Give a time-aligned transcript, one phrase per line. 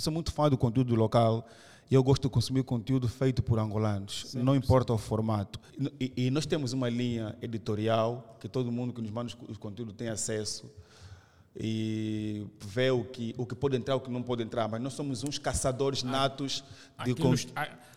[0.00, 1.46] Eu sou muito fã do conteúdo local
[1.90, 5.60] e eu gosto de consumir conteúdo feito por angolanos, não importa o formato.
[6.00, 9.94] E, e, nós temos uma linha editorial que todo mundo que nos manda os conteúdos
[9.94, 10.72] tem acesso
[11.54, 14.94] e vê o que, o que pode entrar o que não pode entrar, mas nós
[14.94, 16.64] somos uns caçadores ah, natos
[17.04, 17.36] de Aquilo,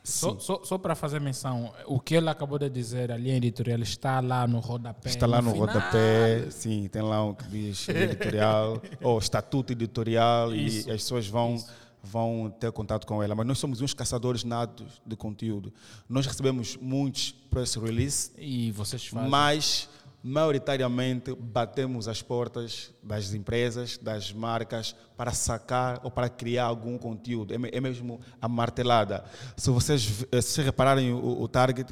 [0.04, 3.80] só, só, só, para fazer menção, o que ele acabou de dizer, a linha editorial
[3.80, 5.10] está lá no rodapé.
[5.10, 10.54] Está lá no, no rodapé, sim, tem lá um que diz editorial, ou estatuto editorial,
[10.54, 10.90] Isso.
[10.90, 11.56] e as pessoas vão.
[11.56, 13.34] Isso vão ter contato com ela.
[13.34, 15.74] Mas nós somos uns caçadores natos de conteúdo.
[16.10, 18.32] Nós recebemos muitos press release.
[18.38, 19.30] E vocês fazem?
[19.30, 19.90] Mas,
[20.22, 27.54] maioritariamente, batemos as portas das empresas, das marcas, para sacar ou para criar algum conteúdo.
[27.54, 29.24] É, é mesmo a martelada.
[29.56, 31.90] Se vocês, se repararem o, o target,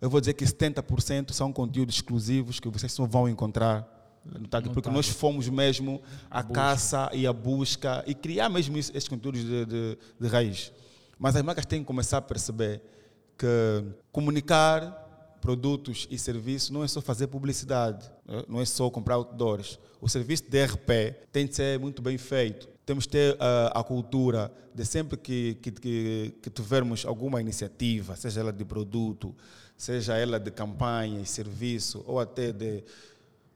[0.00, 3.93] eu vou dizer que 70% são conteúdos exclusivos que vocês só vão encontrar
[4.24, 8.76] no target, porque nós fomos mesmo a, a caça e a busca e criar mesmo
[8.78, 10.72] esses conteúdos de, de, de raiz.
[11.18, 12.82] Mas as marcas têm que começar a perceber
[13.36, 15.02] que comunicar
[15.40, 18.42] produtos e serviços não é só fazer publicidade, né?
[18.48, 19.78] não é só comprar outdoors.
[20.00, 20.88] O serviço de RP
[21.30, 22.66] tem de ser muito bem feito.
[22.86, 28.16] Temos de ter uh, a cultura de sempre que, que, que, que tivermos alguma iniciativa,
[28.16, 29.34] seja ela de produto,
[29.76, 32.82] seja ela de campanha e serviço, ou até de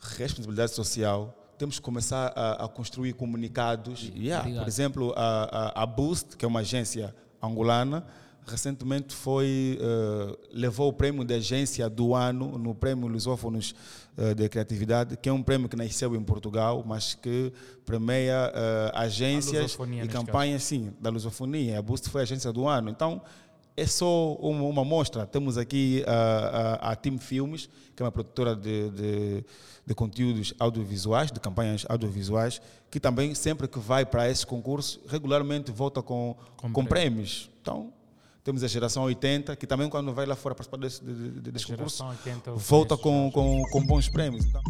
[0.01, 4.13] responsabilidade social, temos que começar a, a construir comunicados.
[4.17, 8.07] Yeah, por exemplo, a, a, a, Boost, que é uma agência angolana,
[8.47, 13.75] recentemente foi uh, levou o prêmio de agência do ano no prêmio Lusófonos
[14.17, 17.53] uh, de Criatividade, que é um prêmio que nasceu em Portugal, mas que
[17.85, 21.79] premia uh, agências e campanhas sim, da lusofonia.
[21.79, 22.89] A Boost foi a agência do ano.
[22.89, 23.21] Então,
[23.79, 25.27] é só uma, uma mostra.
[25.27, 29.45] Temos aqui a, a, a Team Filmes, que é uma produtora de, de,
[29.87, 35.71] de, conteúdos audiovisuais, de campanhas audiovisuais, que também, sempre que vai para esses concursos, regularmente
[35.71, 37.49] volta com, com, com prêmios.
[37.63, 37.93] Então,
[38.43, 41.67] temos a geração 80, que também, quando vai lá fora participar desse, de, de, desse
[41.67, 42.05] concurso,
[42.57, 44.45] volta com, com, com bons prêmios.
[44.45, 44.63] Então,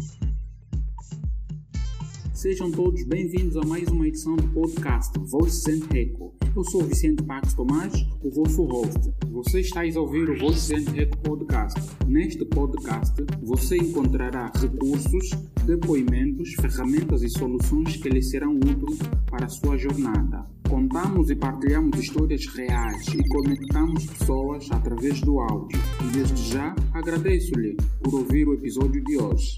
[2.33, 6.38] Sejam todos bem-vindos a mais uma edição do podcast Voices and Echo.
[6.55, 7.93] Eu sou Vicente Pax Tomás,
[8.23, 9.13] o vosso host.
[9.31, 11.79] Você está a ouvir o Voices and Echo Podcast.
[12.07, 15.29] Neste podcast, você encontrará recursos,
[15.65, 18.99] depoimentos, ferramentas e soluções que lhe serão úteis
[19.29, 20.45] para a sua jornada.
[20.67, 25.79] Contamos e partilhamos histórias reais e conectamos pessoas através do áudio.
[26.03, 29.55] E desde já agradeço-lhe por ouvir o episódio de hoje.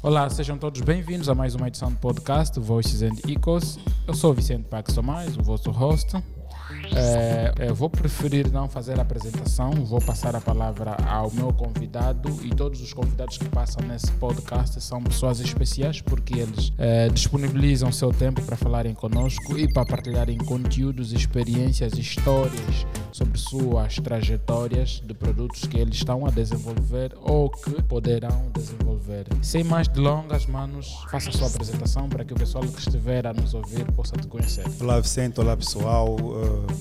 [0.00, 3.78] Olá, sejam todos bem-vindos a mais uma edição do podcast Voices and Echoes.
[4.06, 6.12] Eu sou Vicente Pax Tomás, o vosso host.
[6.96, 12.50] É, vou preferir não fazer a apresentação, vou passar a palavra ao meu convidado e
[12.50, 18.12] todos os convidados que passam nesse podcast são pessoas especiais porque eles é, disponibilizam seu
[18.12, 25.66] tempo para falarem conosco e para partilharem conteúdos, experiências, histórias sobre suas trajetórias de produtos
[25.66, 29.26] que eles estão a desenvolver ou que poderão desenvolver.
[29.42, 33.32] Sem mais delongas, manos, faça a sua apresentação para que o pessoal que estiver a
[33.32, 34.64] nos ouvir possa te conhecer.
[34.80, 36.16] Olá Vicente, olá pessoal.
[36.16, 36.77] Uh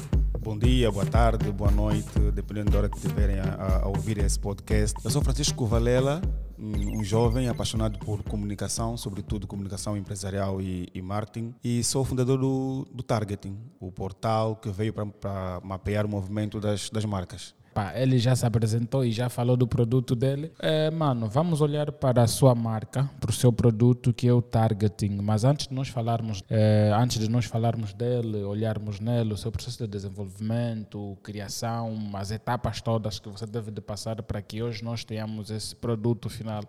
[0.47, 4.39] bom dia, boa tarde, boa noite, dependendo da hora que estiverem a, a, ouvir esse
[4.39, 4.97] podcast.
[5.03, 6.21] Eu sou Francisco Valela,
[6.57, 12.87] um jovem apaixonado por comunicação, sobretudo comunicação empresarial e, e marketing, e sou fundador do,
[12.93, 17.53] do Targeting, o portal que veio para mapear o movimento das, das marcas.
[17.77, 20.51] Pá, ele já se apresentou e já falou do produto dele.
[20.59, 24.41] É, mano, vamos olhar para a sua marca, para o seu produto que é o
[24.41, 25.19] targeting.
[25.21, 29.51] Mas antes de nós falarmos, é, antes de nós falarmos dele, olharmos nele, o seu
[29.51, 34.83] processo de desenvolvimento, criação, as etapas todas que você deve de passar para que hoje
[34.83, 36.63] nós tenhamos esse produto final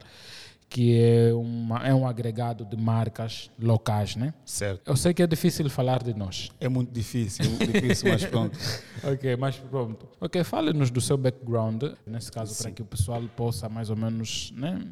[0.68, 4.34] que é, uma, é um agregado de marcas locais, né?
[4.44, 4.86] Certo.
[4.86, 6.50] Eu sei que é difícil falar de nós.
[6.60, 8.58] É muito difícil, é muito difícil, mas pronto.
[9.02, 10.06] ok, mas pronto.
[10.20, 12.64] Ok, fale-nos do seu background, nesse caso, Sim.
[12.64, 14.86] para que o pessoal possa mais ou menos, né?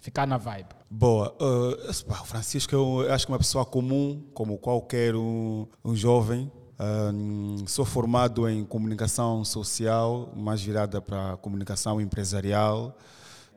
[0.00, 0.68] Ficar na vibe.
[0.88, 1.34] Boa.
[1.40, 6.50] Uh, Francisco, eu acho que é uma pessoa comum, como qualquer um, um jovem.
[6.78, 12.96] Uh, sou formado em comunicação social, mais virada para comunicação empresarial.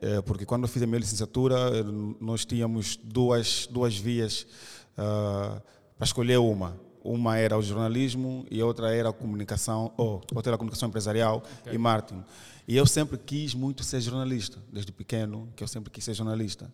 [0.00, 1.82] É, porque quando eu fiz a minha licenciatura,
[2.18, 4.46] nós tínhamos duas, duas vias
[4.92, 5.60] uh,
[5.96, 6.80] para escolher uma.
[7.02, 11.42] Uma era o jornalismo e outra era a comunicação, ou outra era a comunicação empresarial
[11.70, 12.22] e marketing.
[12.70, 16.70] E eu sempre quis muito ser jornalista, desde pequeno, que eu sempre quis ser jornalista.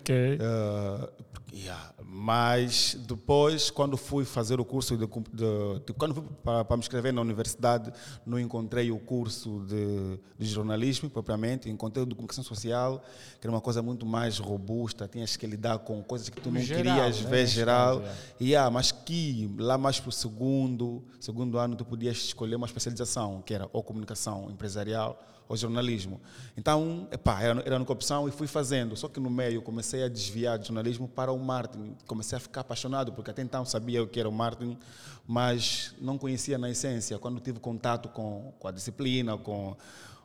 [0.00, 0.14] Ok.
[0.36, 1.08] Uh,
[1.54, 1.90] yeah.
[2.04, 6.82] Mas depois, quando fui fazer o curso, de, de, de quando fui para, para, me
[6.82, 7.90] inscrever na universidade,
[8.26, 13.02] não encontrei o curso de, de, jornalismo propriamente, encontrei o de comunicação social,
[13.40, 16.60] que era uma coisa muito mais robusta, tinhas que lidar com coisas que tu não
[16.60, 17.30] geral, querias né?
[17.30, 18.02] ver geral.
[18.02, 18.44] É.
[18.44, 23.42] yeah, mas que lá mais para o segundo, segundo ano tu podias escolher uma especialização,
[23.42, 26.20] que era ou comunicação empresarial ao jornalismo.
[26.56, 28.96] Então, epá, era, era a única opção e fui fazendo.
[28.96, 31.96] Só que no meio comecei a desviar do jornalismo para o marketing.
[32.06, 34.78] Comecei a ficar apaixonado, porque até então sabia o que era o marketing,
[35.26, 37.18] mas não conhecia na essência.
[37.18, 39.76] Quando tive contato com, com a disciplina, com,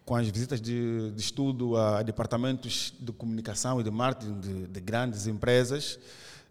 [0.05, 4.81] com as visitas de, de estudo a departamentos de comunicação e de marketing de, de
[4.81, 5.99] grandes empresas,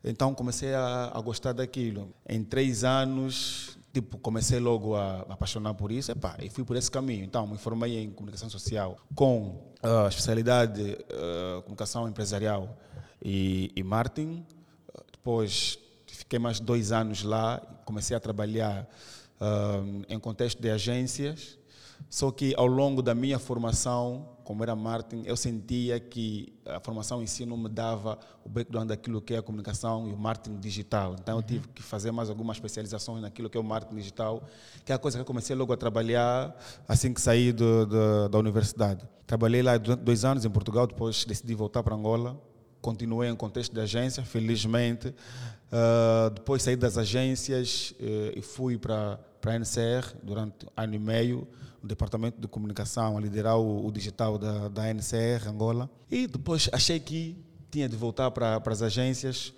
[0.04, 2.12] então comecei a, a, gostar daquilo.
[2.28, 6.76] Em três anos tipo, comecei logo a me apaixonar por isso epá, e fui por
[6.76, 7.24] esse caminho.
[7.24, 12.76] Então, me formei em comunicação social com a uh, especialidade uh, comunicação empresarial
[13.22, 14.44] e, e marketing.
[15.12, 18.88] Depois, fiquei mais dois anos lá, comecei a trabalhar
[19.40, 21.58] uh, em contexto de agências
[22.08, 27.22] só que ao longo da minha formação, como era marketing, eu sentia que a formação
[27.22, 30.58] em si não me dava o background daquilo que é a comunicação e o marketing
[30.58, 31.16] digital.
[31.18, 34.42] Então eu tive que fazer mais algumas especializações naquilo que é o marketing digital,
[34.84, 36.56] que é a coisa que eu comecei logo a trabalhar
[36.88, 39.06] assim que saí do, do, da universidade.
[39.26, 42.38] Trabalhei lá durante dois anos em Portugal, depois decidi voltar para Angola.
[42.80, 45.08] Continuei em contexto de agência, felizmente.
[45.08, 49.18] Uh, depois saí das agências uh, e fui para
[49.50, 51.48] a NCR durante ano e meio
[51.82, 55.90] no departamento de comunicação, a liderar o, o digital da, da NCR Angola.
[56.10, 57.36] E depois achei que
[57.70, 59.52] tinha de voltar para, para as agências,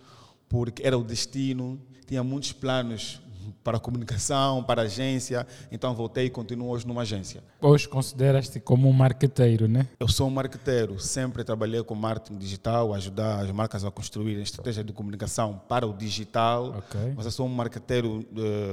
[0.48, 3.20] porque era o destino, tinha muitos planos
[3.62, 5.46] para a comunicação, para a agência.
[5.70, 7.42] Então voltei e continuo hoje numa agência.
[7.60, 9.88] Hoje consideras-te como um marqueteiro, né?
[9.98, 10.98] Eu sou um marqueteiro.
[10.98, 15.92] Sempre trabalhei com marketing digital, ajudar as marcas a construir estratégia de comunicação para o
[15.92, 16.76] digital.
[16.78, 17.12] Okay.
[17.16, 18.26] Mas eu sou um marqueteiro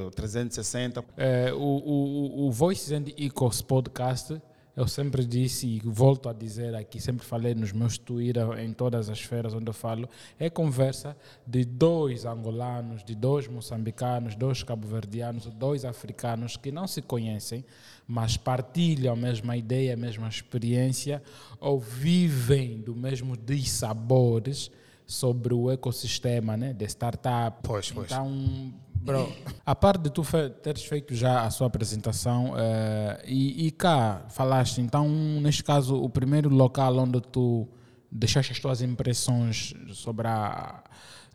[0.07, 1.03] uh, 360.
[1.17, 4.41] É, o, o, o Voices and Ecos podcast
[4.81, 9.09] eu sempre disse e volto a dizer aqui, sempre falei nos meus Twitter, em todas
[9.09, 15.45] as esferas onde eu falo, é conversa de dois angolanos, de dois moçambicanos, dois cabo-verdianos,
[15.45, 17.63] dois africanos que não se conhecem,
[18.07, 21.21] mas partilham a mesma ideia, a mesma experiência,
[21.59, 24.71] ou vivem do mesmo dissabores
[25.05, 27.59] sobre o ecossistema né, de startup.
[27.61, 28.11] Pois, pois.
[28.11, 28.73] Então,
[29.03, 29.31] Bro,
[29.65, 30.23] a parte de tu
[30.61, 32.55] teres feito já a sua apresentação uh,
[33.25, 35.09] e, e, cá falaste, então,
[35.41, 37.67] neste caso, o primeiro local onde tu
[38.11, 40.83] deixaste as tuas impressões sobre a,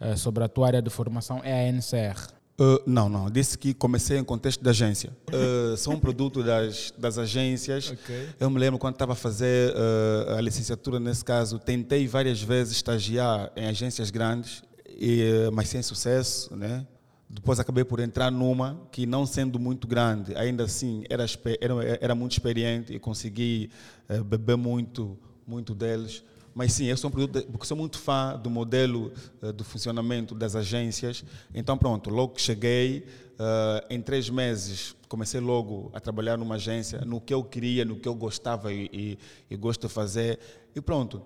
[0.01, 2.37] uh, sobre a tua área de formação é a NCR.
[2.59, 3.31] Uh, não, não.
[3.31, 5.11] Disse que comecei em contexto de agência.
[5.37, 7.91] Uh, sou um produto das, das agências.
[7.91, 8.29] Okay.
[8.41, 12.77] Eu me lembro quando estava a fazer uh, a licenciatura, nesse caso, tentei várias vezes
[12.77, 16.87] estagiar em agências grandes, e, mas sem sucesso, né?
[17.28, 21.25] Depois acabei por entrar numa que, não sendo muito grande, ainda assim era,
[21.61, 23.69] era, era muito experiente e consegui
[24.08, 26.23] uh, beber muito, muito deles.
[26.55, 29.12] Mas sim, eu sou um produto, porque sou muito fã do modelo
[29.43, 31.25] uh, do funcionamento das agências.
[31.52, 33.05] Então, pronto, logo que cheguei,
[33.40, 37.96] uh, em três meses, comecei logo a trabalhar numa agência, no que eu queria, no
[37.96, 39.19] que eu gostava e, e,
[39.50, 40.38] e gosto de fazer.
[40.75, 41.22] E pronto,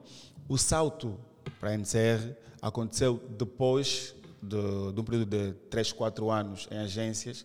[0.48, 1.18] o salto
[1.60, 7.44] para a NCR aconteceu depois de, de um período de 3, 4 anos em agências,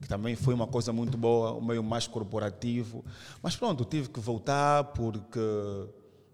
[0.00, 3.04] que também foi uma coisa muito boa, um meio mais corporativo.
[3.42, 5.40] Mas pronto, tive que voltar porque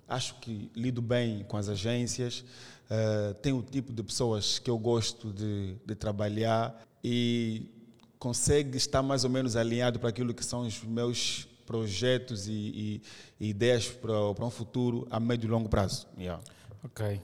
[0.09, 2.45] acho que lido bem com as agências,
[2.90, 7.71] uh, tenho o tipo de pessoas que eu gosto de, de trabalhar e
[8.19, 13.02] consegue estar mais ou menos alinhado para aquilo que são os meus projetos e, e,
[13.40, 16.07] e ideias para, para um futuro a médio e longo prazo.
[16.19, 16.42] Yeah.
[16.85, 17.21] Ok.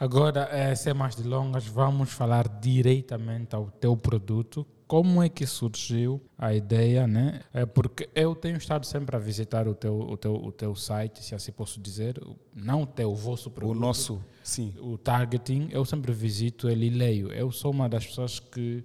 [0.00, 4.64] Agora, é, sem mais delongas, vamos falar diretamente ao teu produto.
[4.86, 7.40] Como é que surgiu a ideia, né?
[7.52, 11.22] É porque eu tenho estado sempre a visitar o teu, o teu, o teu site,
[11.22, 12.18] se assim posso dizer,
[12.54, 13.76] não o teu, o vosso produto.
[13.76, 14.72] O nosso, sim.
[14.78, 17.32] O targeting, eu sempre visito ele e leio.
[17.32, 18.84] Eu sou uma das pessoas que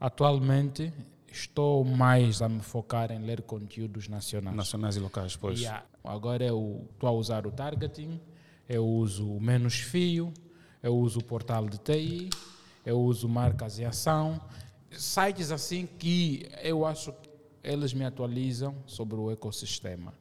[0.00, 0.92] atualmente
[1.30, 4.56] estou mais a me focar em ler conteúdos nacionais.
[4.56, 5.60] Nacionais e locais, pois.
[5.60, 5.84] Yeah.
[6.04, 8.20] Agora eu estou a usar o targeting,
[8.68, 10.32] eu uso o Menos Fio,
[10.82, 12.30] eu uso o portal de TI,
[12.84, 14.40] eu uso marcas e ação,
[14.90, 17.30] sites assim que eu acho que
[17.62, 20.12] eles me atualizam sobre o ecossistema.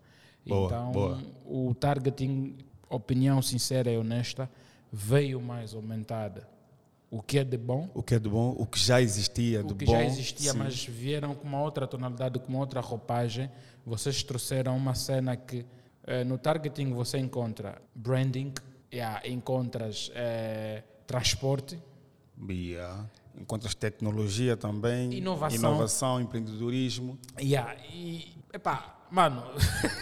[0.45, 1.23] Boa, então, boa.
[1.45, 2.57] o targeting,
[2.89, 4.49] opinião sincera e honesta,
[4.91, 6.47] veio mais aumentada
[7.11, 9.73] o que é de bom, O que é de bom, o que já existia de
[9.73, 9.91] o que bom.
[9.91, 10.57] já existia, sim.
[10.57, 13.51] mas vieram com uma outra tonalidade, com uma outra roupagem.
[13.85, 15.65] Vocês trouxeram uma cena que
[16.07, 18.53] eh, no targeting você encontra branding,
[18.93, 21.77] yeah, encontras eh, transporte,
[22.49, 23.05] Yeah.
[23.39, 25.57] Encontras tecnologia também, Inovação.
[25.59, 29.43] inovação empreendedorismo, yeah, e epá, mano,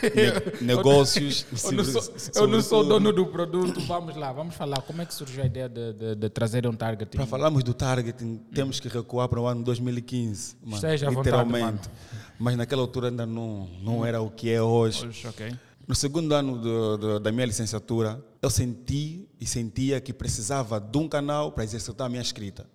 [0.02, 1.46] ne- negócios.
[1.66, 3.80] eu não, sou, eu não sou dono do produto.
[3.82, 6.74] Vamos lá, vamos falar como é que surgiu a ideia de, de, de trazer um
[6.74, 7.18] targeting.
[7.18, 11.26] Para falarmos do targeting, temos que recuar para o ano 2015, mano, Esteja à vontade,
[11.28, 11.90] literalmente.
[12.40, 15.10] Mas naquela altura ainda não, não era o que é hoje.
[15.28, 15.54] Ok.
[15.90, 20.96] No segundo ano do- do- da minha licenciatura, eu senti e sentia que precisava de
[21.00, 22.68] um canal para exercitar a minha escrita.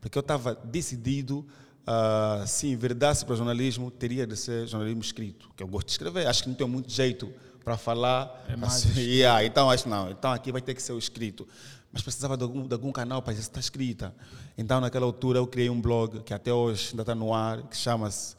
[0.00, 1.46] Porque eu estava decidido,
[1.86, 5.92] ah, se enverdasse para o jornalismo, teria de ser jornalismo escrito, que eu gosto de
[5.92, 6.26] escrever.
[6.26, 7.30] Acho que não tenho muito jeito
[7.62, 8.46] para falar.
[8.48, 10.10] É mais assim, yeah, então, acho não.
[10.10, 11.46] Então, aqui vai ter que ser o escrito.
[11.92, 14.14] Mas precisava de algum, de algum canal para exercitar a escrita.
[14.56, 17.76] Então, naquela altura, eu criei um blog, que até hoje ainda está no ar, que
[17.76, 18.34] chama-se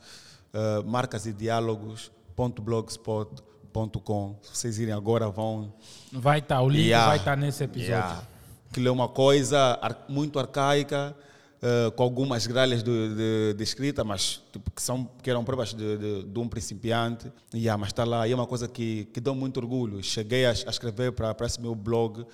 [0.52, 1.28] ah, marcas
[3.74, 4.36] diálogos.blogspot.com.
[4.44, 5.74] Se vocês irem agora, vão
[6.12, 7.08] Vai estar, o link Yeah.
[7.08, 7.92] vai estar nesse episódio.
[7.94, 8.24] Yeah.
[8.70, 11.16] Aquilo é uma coisa ar- muito arcaica,
[11.62, 15.74] eh, com algumas gralhas de, de- de escrita, mas tipo, que, são, que eram próprias
[15.74, 17.32] de, de- um principiante.
[17.54, 20.02] Yeah, mas está lá, e é uma coisa que, que dá muito orgulho.
[20.04, 22.26] Cheguei a, a escrever para esse meu blog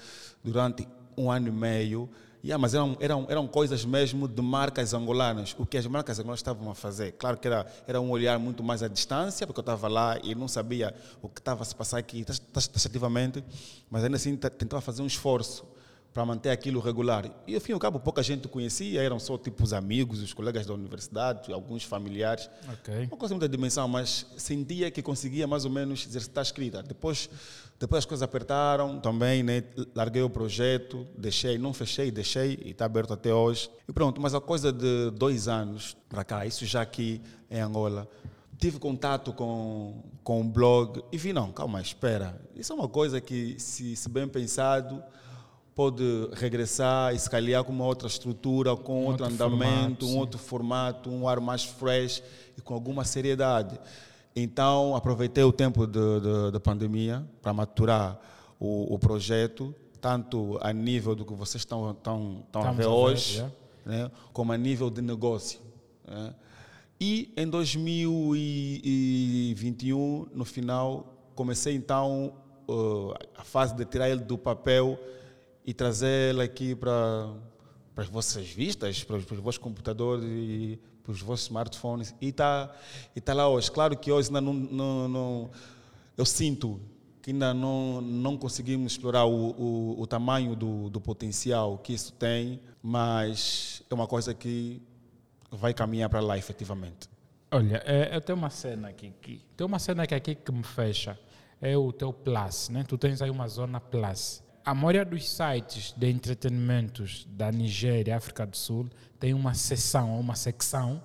[0.44, 2.10] durante um ano e meio.
[2.42, 6.40] Yeah, mas eram, eram, eram coisas mesmo de marcas angolanas, o que as marcas angolanas
[6.40, 7.12] estavam a fazer.
[7.14, 10.34] Claro que era, era um olhar muito mais à distância, porque eu estava lá e
[10.34, 13.44] não sabia o que estava a se passar aqui tax- tax- taxativamente,
[13.92, 15.66] mas ainda assim ta- tentava fazer um esforço
[16.14, 17.30] para manter aquilo regular.
[17.46, 20.34] E, ao fim e ao cabo, pouca gente conhecia, eram só tipo os amigos, os
[20.34, 22.50] colegas da universidade, alguns familiares.
[22.74, 23.06] Ok.
[23.06, 26.82] Uma coisa muita dimensão, mas sentia que conseguia mais ou menos exercitar a escrita.
[26.82, 27.30] Depois,
[27.80, 29.64] depois as coisas apertaram também, né?
[29.94, 33.70] larguei o projeto, deixei, não fechei, deixei e está aberto até hoje.
[33.88, 38.10] E pronto, mas a coisa de dois anos para cá, isso já aqui em Angola,
[38.58, 43.22] tive contato com, com o blog e vi, não, calma, espera, isso é uma coisa
[43.22, 45.02] que, se, se bem pensado,
[45.80, 50.18] pode regressar e se calhar com uma outra estrutura, com outro, outro andamento, formato, um
[50.18, 52.22] outro formato, um ar mais fresh
[52.58, 53.80] e com alguma seriedade.
[54.36, 58.20] Então, aproveitei o tempo de pandemia para maturar
[58.60, 62.84] o, o projeto, tanto a nível do que vocês estão, estão, estão a ver a
[62.86, 63.56] ver, hoje, yeah.
[63.86, 65.62] né, como a nível de negócio.
[66.06, 66.36] né.
[67.00, 72.34] E em 2021, no final, comecei então
[72.68, 75.00] uh, a fase de tirar ele do papel
[75.66, 77.34] e trazer ele aqui para,
[77.94, 82.14] para as vossas vistas, para os, para os vossos computadores e para os vossos smartphones.
[82.22, 82.74] E está
[83.16, 83.72] e tá lá hoje.
[83.72, 85.52] Claro que hoje ainda não, não, não-
[86.18, 86.80] eu sinto
[87.22, 92.14] que ainda não, não conseguimos explorar o, o, o tamanho do, do potencial que isso
[92.14, 94.82] tem, mas é uma coisa que
[95.52, 97.10] vai caminhar para lá efetivamente.
[97.52, 100.64] Olha, é, eu tenho uma cena aqui, que, tem uma cena aqui, aqui que me
[100.64, 101.20] fecha.
[101.62, 102.86] É o teu Plus, né?
[102.88, 104.42] Tu tens aí uma zona Plus.
[104.66, 108.90] A maioria dos sites de entretenimentos da Nigéria e África do Sul
[109.20, 111.02] tem uma seção, uma secção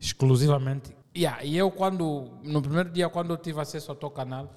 [0.00, 0.96] exclusivamente.
[1.16, 4.54] Yeah, e eu quando, no primeiro dia, quando eu tive acesso ao teu canal,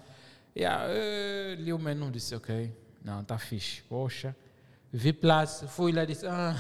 [0.56, 2.72] yeah, eh, li o menu e disse, ok,
[3.04, 4.36] não, tá fixe, poxa.
[4.94, 6.56] Vi Plus, fui lá e disse, ah...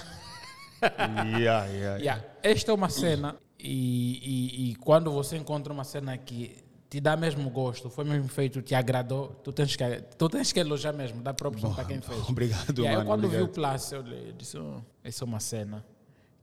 [1.37, 3.35] yeah, yeah, Yeah, esta é uma cena.
[3.59, 6.57] E, e, e quando você encontra uma cena que
[6.91, 10.59] te dá mesmo gosto, foi mesmo feito, te agradou, tu tens que, tu tens que
[10.59, 12.27] elogiar mesmo, dá próprio para quem fez.
[12.27, 13.09] Obrigado, Yeah, eu mano.
[13.09, 13.79] quando vi o obrigado.
[13.79, 15.85] Plus, eu disse, oh, essa é uma cena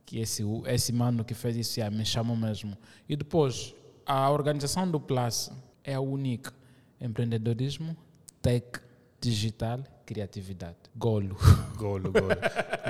[0.06, 2.78] que esse, esse mano que fez isso yeah, me chamou mesmo.
[3.06, 3.74] E depois,
[4.06, 5.50] a organização do Plus
[5.84, 6.50] é a única.
[6.98, 7.94] Empreendedorismo,
[8.40, 8.80] tech,
[9.20, 9.80] digital,
[10.12, 10.76] criatividade.
[10.96, 11.36] Golo.
[11.76, 12.28] Golo, golo.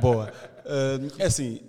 [0.00, 0.32] Boa.
[0.64, 1.60] Eh, é assim,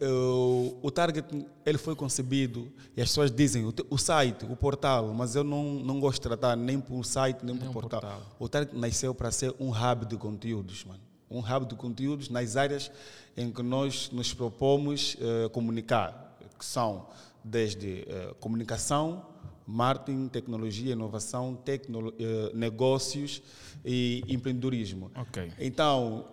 [0.81, 1.25] o target
[1.65, 5.43] ele foi concebido e as pessoas dizem o, te- o site, o portal, mas eu
[5.43, 7.99] não, não gosto de tratar nem por site nem por um portal.
[7.99, 8.21] portal.
[8.39, 11.01] O target nasceu para ser um hub de conteúdos, mano.
[11.29, 12.91] Um hub de conteúdos nas áreas
[13.35, 17.07] em que nós nos propomos eh, comunicar, que são
[17.43, 19.25] desde eh, comunicação,
[19.69, 23.41] marketing, tecnologia, inovação, tecno, eh, negócios
[23.85, 25.11] e empreendedorismo.
[25.15, 25.51] Ok.
[25.59, 26.25] Então,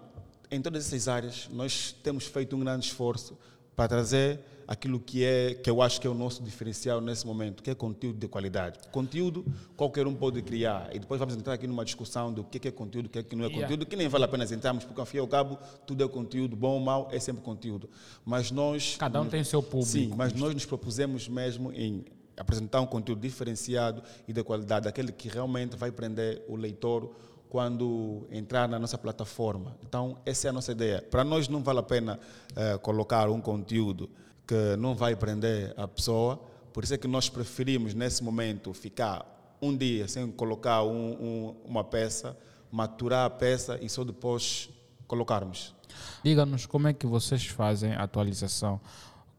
[0.51, 3.37] em todas essas áreas, nós temos feito um grande esforço
[3.75, 7.63] para trazer aquilo que é que eu acho que é o nosso diferencial nesse momento,
[7.63, 8.79] que é conteúdo de qualidade.
[8.91, 9.45] Conteúdo
[9.77, 13.07] qualquer um pode criar e depois vamos entrar aqui numa discussão do que é conteúdo,
[13.07, 13.63] o que é que não é Yeah.
[13.67, 16.09] conteúdo, que nem vale a pena entrarmos porque ao fim e ao cabo tudo é
[16.09, 17.89] conteúdo, bom ou mau é sempre conteúdo.
[18.25, 19.87] Mas nós Cada um tem seu público.
[19.87, 22.05] Sim, mas nós nos propusemos mesmo em
[22.37, 27.15] apresentar um conteúdo diferenciado e de qualidade, aquele que realmente vai prender o leitor
[27.49, 29.77] quando entrar na nossa plataforma.
[29.87, 31.03] Então, essa é a nossa ideia.
[31.03, 32.19] Para nós não vale a pena
[32.53, 34.11] uh, colocar um conteúdo
[34.47, 36.41] que não vai prender a pessoa,
[36.73, 41.57] por isso é que nós preferimos, nesse momento, ficar um dia sem colocar um, um,
[41.65, 42.37] uma peça,
[42.71, 44.69] maturar a peça e só depois
[45.07, 45.75] colocarmos.
[46.23, 48.81] Diga-nos como é que vocês fazem a atualização.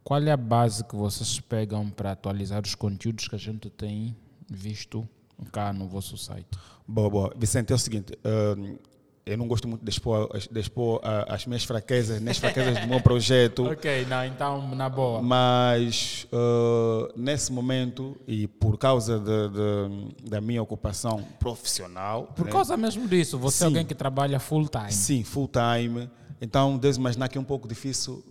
[0.08, 4.16] Qual é a base que vocês pegam para atualizar os conteúdos que a gente tem
[4.50, 5.06] visto
[5.52, 6.48] cá no vosso site?
[6.88, 7.34] Boa, boa.
[7.36, 8.80] Vicente, é o seguinte, uh,
[9.26, 12.80] eu não gosto muito de expor, de expor uh, as minhas fraquezas, nem as fraquezas
[12.80, 13.66] do meu projeto.
[13.66, 15.22] ok, não, então, na boa.
[15.22, 22.32] Mas, uh, nesse momento, e por causa de, de, da minha ocupação profissional...
[22.34, 22.52] Por né?
[22.54, 23.64] causa mesmo disso, você Sim.
[23.64, 24.90] é alguém que trabalha full time.
[24.94, 26.10] Sim, full time.
[26.40, 28.24] Então, devo imaginar que é um pouco difícil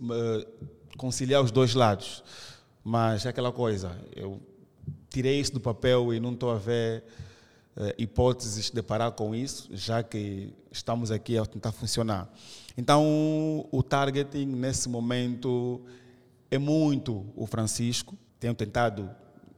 [0.97, 2.23] conciliar os dois lados.
[2.83, 4.41] Mas é aquela coisa, eu
[5.09, 7.03] tirei isso do papel e não estou a ver
[7.75, 12.29] uh, hipóteses de parar com isso, já que estamos aqui a tentar funcionar.
[12.77, 15.81] Então, o targeting nesse momento
[16.49, 18.15] é muito o Francisco.
[18.39, 19.09] Tenho tentado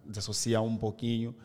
[0.06, 1.36] desassociar um pouquinho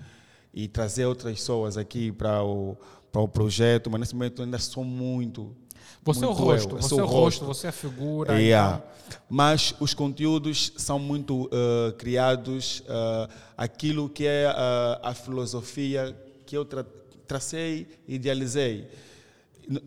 [0.53, 2.77] e trazer outras pessoas aqui para o,
[3.11, 5.55] para o projeto, mas nesse momento ainda sou muito
[6.03, 8.41] você é o rosto, você é o rosto, você é a figura.
[8.41, 8.77] Yeah.
[8.77, 9.19] Então...
[9.29, 16.57] Mas os conteúdos são muito uh, criados uh, aquilo que é uh, a filosofia que
[16.57, 16.85] eu tra
[17.27, 18.87] tracei e idealizei.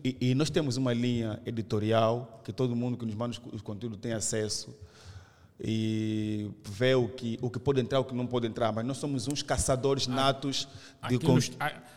[0.02, 3.96] E, e, nós temos uma linha editorial que todo mundo que nos manda os conteúdos
[4.00, 4.74] tem acesso
[5.60, 8.72] e vê o que, o que pode entrar, o que não pode entrar.
[8.72, 10.68] Mas nós somos uns caçadores ah, natos
[11.08, 11.38] de con...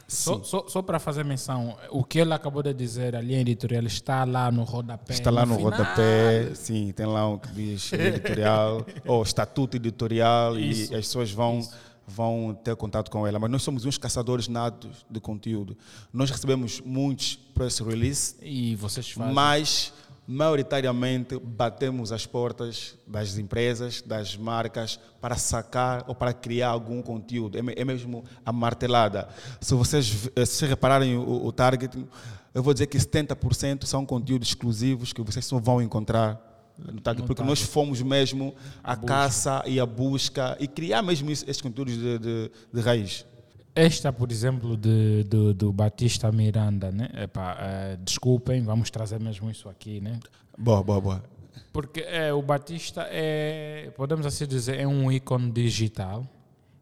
[0.07, 3.83] Só, só, só para fazer menção, o que ele acabou de dizer, a linha editorial
[3.85, 5.13] está lá no rodapé.
[5.13, 10.59] Está lá no, no rodapé, sim, tem lá um que diz editorial, ou estatuto editorial,
[10.59, 10.91] Isso.
[10.91, 11.59] e as pessoas vão.
[11.59, 15.77] Isso vão ter contato com ela, mas nós somos uns caçadores natos de conteúdo.
[16.11, 19.33] Nós recebemos muitos press release e vocês fazem.
[19.33, 19.93] Mas
[20.31, 27.57] maioritariamente batemos as portas das empresas, das marcas, para sacar ou para criar algum conteúdo.
[27.57, 29.27] É, é mesmo a martelada.
[29.59, 32.07] Se vocês se repararem o, o targeting,
[32.53, 36.39] eu vou dizer que 70% são conteúdos exclusivos que vocês só vão encontrar
[36.77, 41.61] no target, porque nós fomos mesmo a caça e a busca e criar mesmo esses
[41.61, 43.25] conteúdos de, de, de raiz.
[43.73, 47.09] Esta, por exemplo, de, de, do Batista Miranda, né?
[47.23, 50.19] Epá, é, desculpem, vamos trazer mesmo isso aqui, né?
[50.57, 51.23] Boa, boa, boa.
[51.71, 56.27] Porque é, o Batista é, podemos assim dizer, é um ícone digital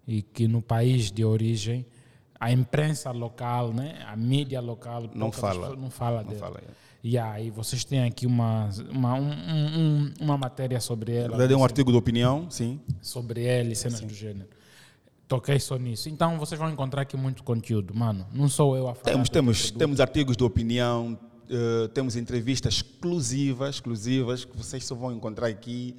[0.08, 1.86] e que no país de origem
[2.40, 4.04] a imprensa local, né?
[4.08, 6.40] A mídia local não fala, não fala não dele.
[6.40, 6.72] Fala, é.
[7.04, 11.30] E aí vocês têm aqui uma uma, um, um, uma matéria sobre ela.
[11.30, 12.80] Na verdade é um artigo de opinião, sim.
[13.00, 14.08] Sobre ela e cenas sim.
[14.08, 14.50] do gênero
[15.30, 16.10] toquei só nisso.
[16.10, 18.26] Então vocês vão encontrar aqui muito conteúdo, mano.
[18.34, 19.14] Não sou eu a falar.
[19.14, 21.18] Temos, temos, temos artigos de opinião,
[21.50, 25.96] uh, temos entrevistas exclusivas, exclusivas que vocês só vão encontrar aqui.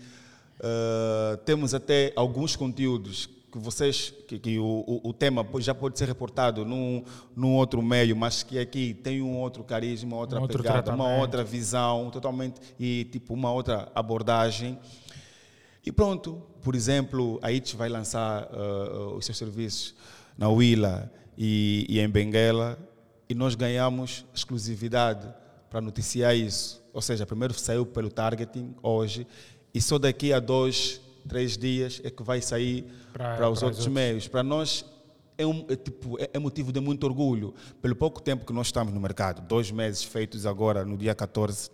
[0.59, 6.07] Uh, temos até alguns conteúdos que vocês que, que o, o, tema já pode ser
[6.07, 7.03] reportado num,
[7.35, 11.43] num outro meio, mas que aqui tem um outro carisma, outra um pegada, uma outra
[11.43, 14.79] visão, totalmente e tipo uma outra abordagem.
[15.85, 19.95] E pronto, por exemplo, a IT vai lançar uh, os seus serviços
[20.37, 22.79] na Willa e, e, em Benguela
[23.29, 25.27] e nós ganhamos exclusividade
[25.69, 26.83] para noticiar isso.
[26.93, 29.27] Ou seja, primeiro saiu pelo targeting hoje
[29.73, 33.79] e só daqui a dois, três dias é que vai sair para, para os outros,
[33.81, 34.27] outros meios.
[34.27, 34.85] Para nós
[35.39, 37.55] é, um, é, tipo, é, é, motivo de muito orgulho.
[37.81, 41.71] Pelo pouco tempo que nós estamos no mercado, dois meses feitos agora, no dia 14,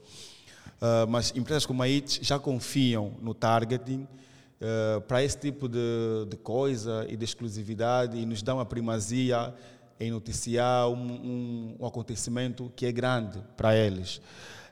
[0.76, 4.06] Uh, mas empresas como a IT já confiam no targeting
[4.60, 9.54] uh, para esse tipo de, de, coisa e de exclusividade e nos dão a primazia
[9.98, 14.20] em noticiar um, um, um acontecimento que é grande para eles.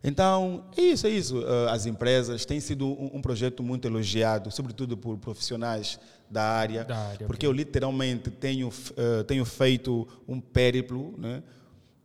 [0.02, 1.38] Então, é isso, é isso.
[1.38, 5.98] Uh, as empresas têm sido um, um, projeto muito elogiado, sobretudo por profissionais
[6.30, 8.70] da área, da área porque eu literalmente tenho,
[9.26, 11.42] tenho feito um périplo, né?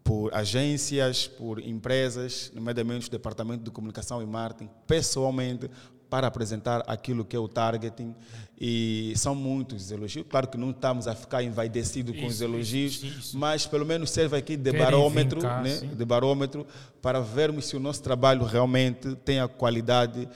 [0.09, 5.69] por agências, por empresas, nomeadamente o Departamento de Comunicação e Marketing, pessoalmente,
[6.09, 8.15] para apresentar aquilo que é o targeting
[8.59, 10.25] e são muitos elogios.
[10.27, 13.37] Claro que não estamos a ficar envaidecidos com os elogios, isso, isso.
[13.37, 15.75] mas pelo menos serve aqui de Querem barômetro, vincar, né?
[15.77, 16.65] de barômetro
[17.01, 20.27] para vermos se o nosso trabalho realmente tem a qualidade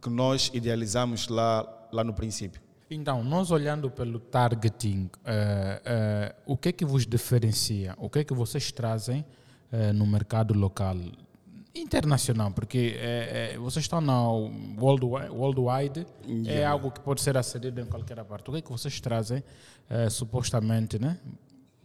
[0.00, 2.60] que nós idealizamos lá, lá no princípio.
[2.90, 7.94] Então, nós olhando pelo targeting, uh, uh, o que é que vos diferencia?
[7.98, 9.26] O que é que vocês trazem
[9.70, 10.96] uh, no mercado local?
[11.74, 12.96] Internacional, porque
[13.58, 14.20] vocês estão na
[14.80, 16.50] worldwide, worldwide yeah.
[16.50, 18.48] é algo que pode ser acedido em qualquer parte.
[18.48, 19.44] O que é que vocês trazem,
[20.10, 21.18] supostamente, né?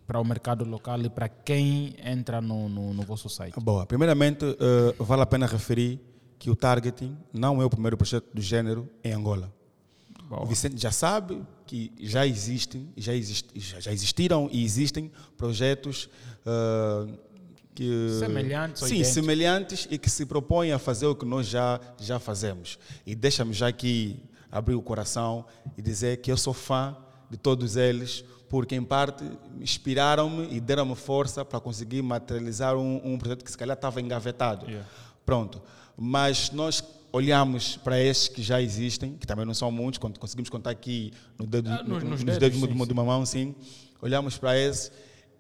[0.05, 3.59] para o mercado local e para quem entra no, no, no vosso site?
[3.59, 3.85] Boa.
[3.85, 5.99] Primeiramente, uh, vale a pena referir
[6.37, 9.51] que o targeting não é o primeiro projeto do género em Angola.
[10.27, 10.43] Boa.
[10.43, 16.09] O Vicente já sabe que já existem, já, exist, já existiram e existem projetos
[16.45, 17.17] uh,
[17.73, 22.19] que semelhantes, sim, semelhantes e que se propõem a fazer o que nós já já
[22.19, 22.77] fazemos.
[23.05, 25.45] E deixa-me já aqui abrir o coração
[25.77, 26.95] e dizer que eu sou fã
[27.29, 29.23] de todos eles, porque em parte
[29.59, 34.67] inspiraram-me e deram-me força para conseguir materializar um, um, projeto que se calhar estava engavetado.
[34.67, 34.87] Yeah.
[35.25, 35.61] Pronto.
[35.97, 40.49] Mas nós olhamos para estes que já existem, que também não são muitos, quando conseguimos
[40.49, 43.55] contar aqui no dedo, ah, nos, nos, nos, dedos, dedos sim, de uma mão, sim.
[44.01, 44.91] Olhamos para esse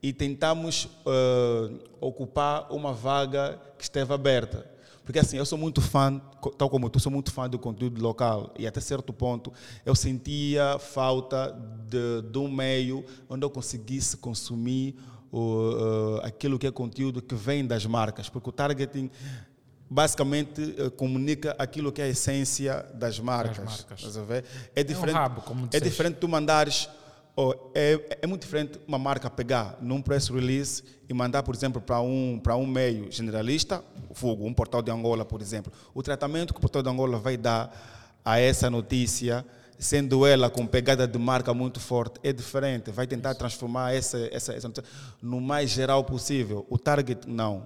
[0.03, 4.69] e tentamos uh, ocupar uma vaga que esteve aberta.
[5.05, 6.21] Porque assim, eu sou muito fã,
[6.57, 9.51] tal como tu, sou muito fã do conteúdo local e até certo ponto
[9.85, 14.95] eu sentia falta de, de um meio onde eu conseguisse consumir
[15.31, 19.09] uh, aquilo que é conteúdo que vem das marcas, porque o targeting
[19.89, 23.57] basicamente uh, comunica aquilo que é a essência das marcas.
[23.57, 24.49] Das marcas.
[24.75, 26.89] É diferente, é, um rabo, é diferente tu mandares
[27.35, 31.81] Oh, é, é, muito diferente uma marca pegar num press release e mandar, por exemplo,
[31.81, 35.73] para um, para um meio generalista, o Fogo, um portal de Angola, por exemplo.
[35.95, 39.43] O tratamento que o portal de Angola vai dar a essa notícia,
[39.79, 42.91] sendo ela com pegada de marca muito forte, é diferente.
[42.91, 46.67] Vai tentar transformar essa, essa, essa notícia no mais geral possível.
[46.69, 47.63] O target, não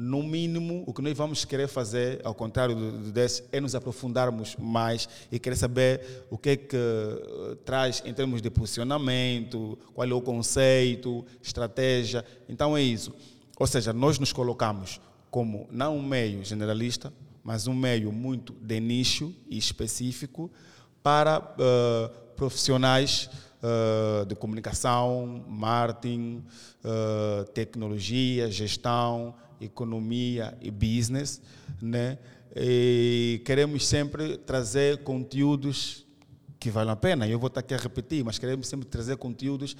[0.00, 4.54] no mínimo, o que nós vamos querer fazer, ao contrário do, desse, é nos aprofundarmos
[4.56, 10.08] mais e querer saber o que é que uh, traz em termos de posicionamento, qual
[10.08, 12.24] é o conceito, estratégia.
[12.48, 13.12] Então é isso.
[13.58, 15.00] Ou seja, nós nos colocamos
[15.32, 20.48] como não um meio generalista, mas um meio muito de nicho e específico
[21.02, 23.28] para uh, profissionais
[23.60, 26.44] uh, de comunicação, marketing,
[27.52, 31.40] tecnologia, gestão, economia e business,
[31.80, 32.18] né?
[32.54, 36.06] E queremos sempre trazer conteúdos
[36.58, 37.28] que valem a pena.
[37.28, 39.76] Eu vou estar aqui a repetir, mas queremos sempre trazer conteúdos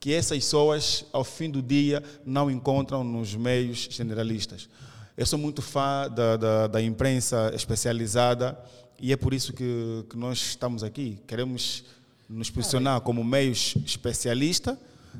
[0.00, 4.68] que essas pessoas, ao fim do dia, não encontram nos meios generalistas.
[5.16, 8.56] Eu sou muito fã da, da, da imprensa especializada
[9.00, 11.18] e é por isso que, que nós estamos aqui.
[11.26, 11.84] Queremos
[12.28, 14.78] nos posicionar como meios especialista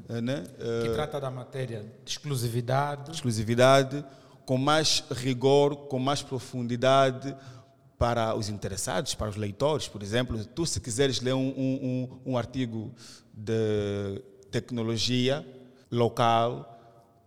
[0.09, 0.45] né?
[0.83, 3.11] Que eh, trata da matéria de exclusividade.
[3.13, 4.05] Exclusividade,
[4.47, 7.37] com mais rigor, com mais profundidade
[7.99, 10.45] para os interessados, para os leitores, por exemplo.
[10.45, 12.95] Tu, se quiseres ler um, um, um artigo
[13.35, 15.47] de tecnologia
[15.91, 16.78] local,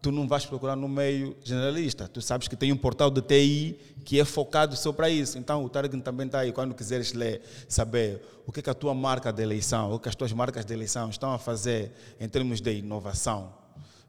[0.02, 2.08] tu não vais procurar no meio generalista.
[2.08, 5.38] Tu sabes que tem um portal de TI que é focado só para isso.
[5.38, 6.52] Então o target também está aí.
[6.52, 10.10] Quando quiseres ler, saber o que, é que a tua marca de eleição, o que
[10.10, 13.54] as tuas marcas de eleição estão a fazer em termos de inovação,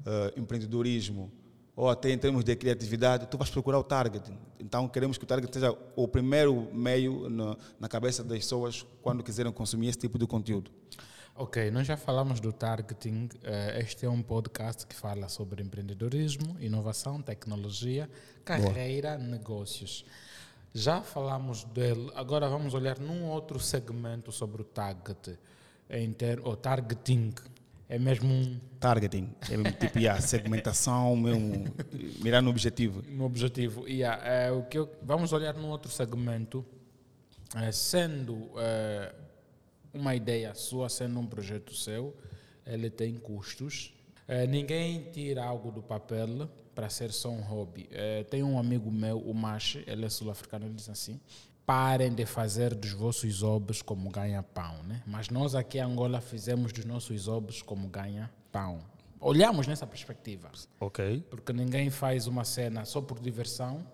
[0.00, 1.30] uh, empreendedorismo,
[1.76, 4.32] ou até em termos de criatividade, tu vais procurar o target.
[4.58, 9.22] Então queremos que o target seja o primeiro meio no, na cabeça das pessoas quando
[9.22, 10.70] quiserem consumir esse tipo de conteúdo.
[11.34, 13.26] Ok, nós já falamos do targeting.
[13.42, 18.08] Eh, este é um podcast que fala sobre empreendedorismo, inovação, tecnologia,
[18.44, 19.28] carreira, Boa.
[19.30, 20.04] negócios.
[20.74, 25.38] Já falamos dele, agora vamos olhar num outro segmento sobre o target,
[25.88, 27.32] em ter, o targeting.
[27.88, 28.60] É mesmo um.
[28.78, 29.34] Targeting.
[29.50, 31.64] É mesmo tipo, yeah, segmentação, mesmo,
[32.22, 33.02] mirar no objetivo.
[33.08, 33.88] No objetivo.
[33.88, 36.64] Yeah, é, o que eu, vamos olhar num outro segmento,
[37.56, 39.14] é, sendo é,
[39.92, 42.16] uma ideia sua, sendo um projeto seu,
[42.66, 43.94] ele tem custos.
[44.26, 47.88] É, ninguém tira algo do papel para ser só um hobby.
[47.90, 51.20] É, tem um amigo meu, o Mache, ele é sul-africano, ele diz assim:
[51.66, 54.82] parem de fazer dos vossos hobbies como ganha-pão.
[54.84, 55.02] Né?
[55.06, 58.80] Mas nós aqui em Angola fizemos dos nossos hobbies como ganha-pão.
[59.20, 60.50] Olhamos nessa perspectiva.
[60.80, 61.24] Ok.
[61.30, 63.86] Porque ninguém faz uma cena só por diversão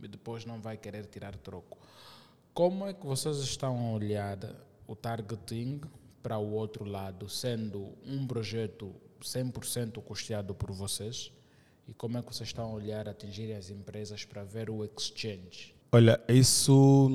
[0.00, 1.76] e depois não vai querer tirar troco.
[2.54, 4.38] Como é que vocês estão a olhar
[4.86, 5.80] o targeting
[6.22, 11.32] para o outro lado, sendo um projeto 100% custeado por vocês?
[11.88, 15.74] E como é que vocês estão a olhar atingir as empresas para ver o exchange?
[15.92, 17.10] Olha, isso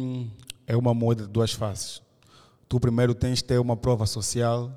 [0.65, 2.01] é uma moeda de duas faces.
[2.69, 4.71] Tu primeiro tens de ter uma prova social,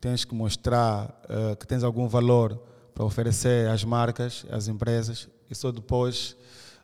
[0.00, 2.56] tens que mostrar uh, que tens algum valor
[2.94, 6.36] para oferecer às marcas, às empresas, e só depois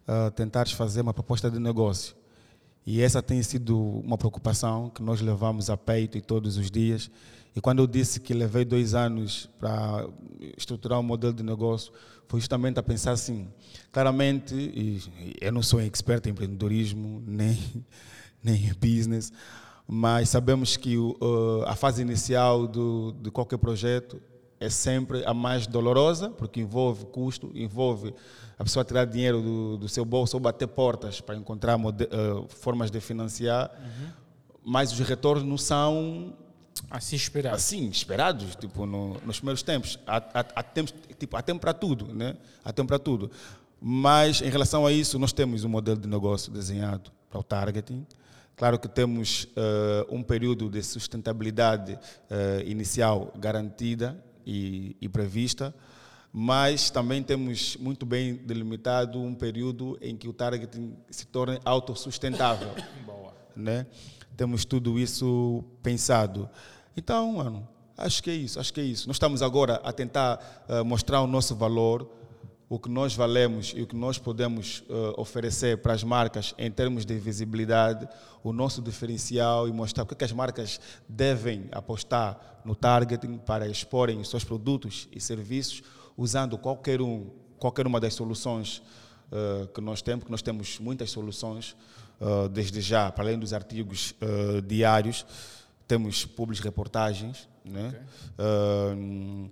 [0.07, 2.16] uh, tentares fazer uma proposta de negócio.
[2.87, 7.11] E essa tem sido uma preocupação que nós levamos a peito e todos os dias.
[7.55, 10.07] E quando eu disse que levei dois anos para
[10.57, 11.93] estruturar um modelo de negócio,
[12.29, 13.49] foi justamente a pensar assim,
[13.91, 15.03] claramente, e
[15.41, 17.59] eu não sou expert em empreendedorismo, nem,
[18.43, 19.33] nem em business,
[19.87, 21.15] mas sabemos que uh,
[21.67, 24.21] a fase inicial do, de qualquer projeto
[24.59, 28.15] é sempre a mais dolorosa, porque envolve custo, envolve
[28.59, 32.91] a pessoa tirar dinheiro do, do seu bolso ou bater portas para encontrar uh, formas
[32.91, 34.09] de financiar, uhum.
[34.65, 36.35] mas os retornos não são
[36.91, 37.63] assim esperados.
[37.63, 39.99] Assim, esperados, tipo, no, nos primeiros tempos.
[40.07, 42.37] Há, há, há, tempo, tipo, há tempo para tudo, né?
[42.65, 43.31] Há tempo para tudo.
[43.81, 48.07] Mas, em relação a isso, nós temos um modelo de negócio desenhado para o targeting.
[48.57, 55.75] Claro que temos uh, um período de sustentabilidade uh, inicial garantida e, e, prevista,
[56.33, 62.69] mas também temos muito bem delimitado um período em que o targeting se torne autossustentável.
[63.05, 63.35] Boa.
[63.57, 63.87] Né?
[64.37, 66.49] Temos tudo isso pensado.
[66.97, 69.09] Então, mano, acho que é isso, acho que é isso.
[69.09, 72.11] Nós estamos agora a tentar uh, mostrar o nosso valor,
[72.69, 76.71] o que nós valemos e o que nós podemos uh, oferecer para as marcas em
[76.71, 78.09] termos de visibilidade,
[78.43, 84.29] o nosso diferencial e mostrar porque as marcas devem apostar no targeting para exporem os
[84.29, 85.83] seus produtos e serviços
[86.17, 88.83] usando qualquer um, qualquer uma das soluções
[89.31, 91.77] uh, que nós temos, que nós temos muitas soluções
[92.21, 94.13] uh, desde já, para além dos artigos
[94.67, 95.25] diários,
[95.87, 97.95] temos públicas reportagens, né?
[98.35, 99.51] Okay.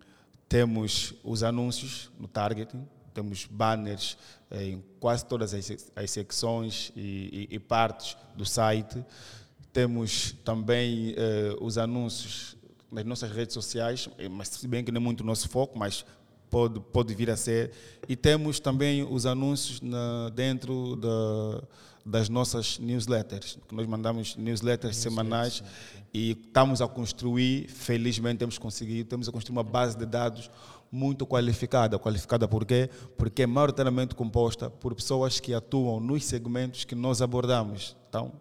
[0.48, 4.18] temos os anúncios no targeting, temos banners
[4.50, 9.02] eh, em quase todas as, as secções e, e, e, partes do site.
[9.72, 12.56] Temos também eh, os anúncios
[12.90, 15.78] nas nossas redes sociais, eh, mas se bem que não é muito o nosso foco,
[15.78, 16.04] mas
[16.50, 17.72] pode, pode vir a ser.
[18.08, 21.62] E temos também os anúncios na, dentro da,
[22.04, 25.62] das nossas newsletters, que nós mandamos newsletters semanais
[26.12, 30.48] e estamos a construir, felizmente temos conseguido, temos a construir uma base de dados
[30.94, 31.98] muito qualificada.
[31.98, 32.88] Qualificada por quê?
[33.18, 37.96] Porque é maioritariamente composta por pessoas que atuam nos segmentos que nós abordamos.
[38.08, 38.32] Então,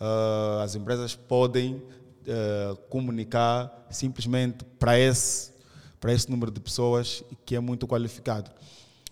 [0.00, 5.52] uh, as empresas podem uh, comunicar simplesmente para esse,
[5.98, 8.48] para esse número de pessoas que é muito qualificado.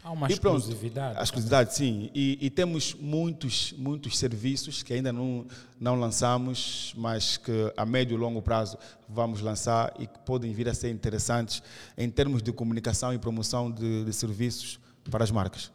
[0.07, 1.19] Há uma e pronto, exclusividade.
[1.19, 2.13] A exclusividade, sim.
[2.15, 5.45] E, e, temos muitos, muitos serviços que ainda não,
[5.81, 10.69] não lançamos, mas que a médio e longo prazo vamos lançar e que podem vir
[10.69, 11.61] a ser interessantes
[11.99, 14.79] em termos de comunicação e promoção de, de serviços
[15.11, 15.73] para as marcas.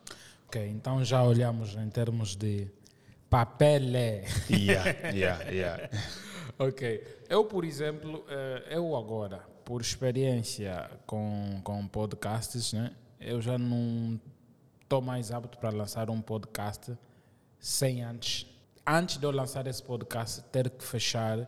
[0.48, 2.70] Ok, então já olhamos em termos de
[3.30, 3.82] papel.
[4.50, 5.90] Yeah, yeah, yeah.
[6.58, 7.04] ok.
[7.28, 12.94] Eu, por exemplo, eh, eu agora, por experiência com, com podcasts, né?
[13.22, 14.20] Eu já não
[14.82, 16.98] estou mais apto para lançar um podcast
[17.60, 18.48] sem antes,
[18.86, 21.48] antes de eu lançar esse podcast, ter que fechar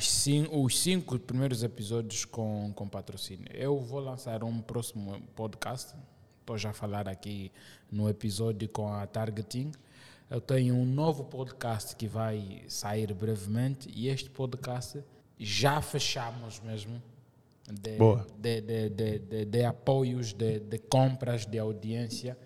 [0.00, 3.46] cinco, os cinco primeiros episódios com, com patrocínio.
[3.52, 5.94] Eu vou lançar um próximo podcast,
[6.40, 7.50] estou já a falar aqui
[7.90, 9.72] no episódio com a Targeting.
[10.28, 15.02] Eu tenho um novo podcast que vai sair brevemente e este podcast
[15.38, 17.00] já fechamos mesmo
[17.70, 22.38] de, de, de, de, de, apoios, de, de compras, de audiência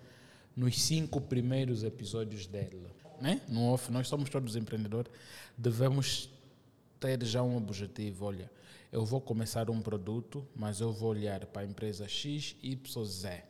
[0.56, 2.86] nos cinco primeiros episódios dele.
[3.20, 3.40] Né?
[3.48, 5.12] No off, nós somos todos empreendedores,
[5.56, 6.30] devemos
[6.98, 8.26] ter já um objetivo.
[8.26, 8.50] Olha,
[8.90, 13.44] eu vou começar um produto, mas eu vou olhar para a empresa X, Y, Z.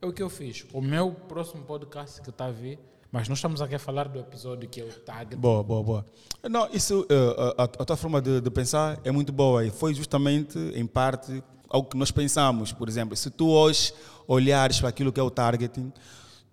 [0.00, 0.66] É o que eu fiz.
[0.72, 2.78] O meu próximo podcast que está a vir
[3.16, 5.34] mas nós estamos aqui a falar do episódio que é o tag.
[5.36, 6.06] Boa, boa, boa.
[6.50, 9.94] Não, isso, uh, a, a, tua forma de, de, pensar é muito boa e foi
[9.94, 12.72] justamente, em parte, algo que nós pensamos.
[12.72, 13.94] Por exemplo, se tu hoje
[14.28, 15.90] olhares para aquilo que é o targeting,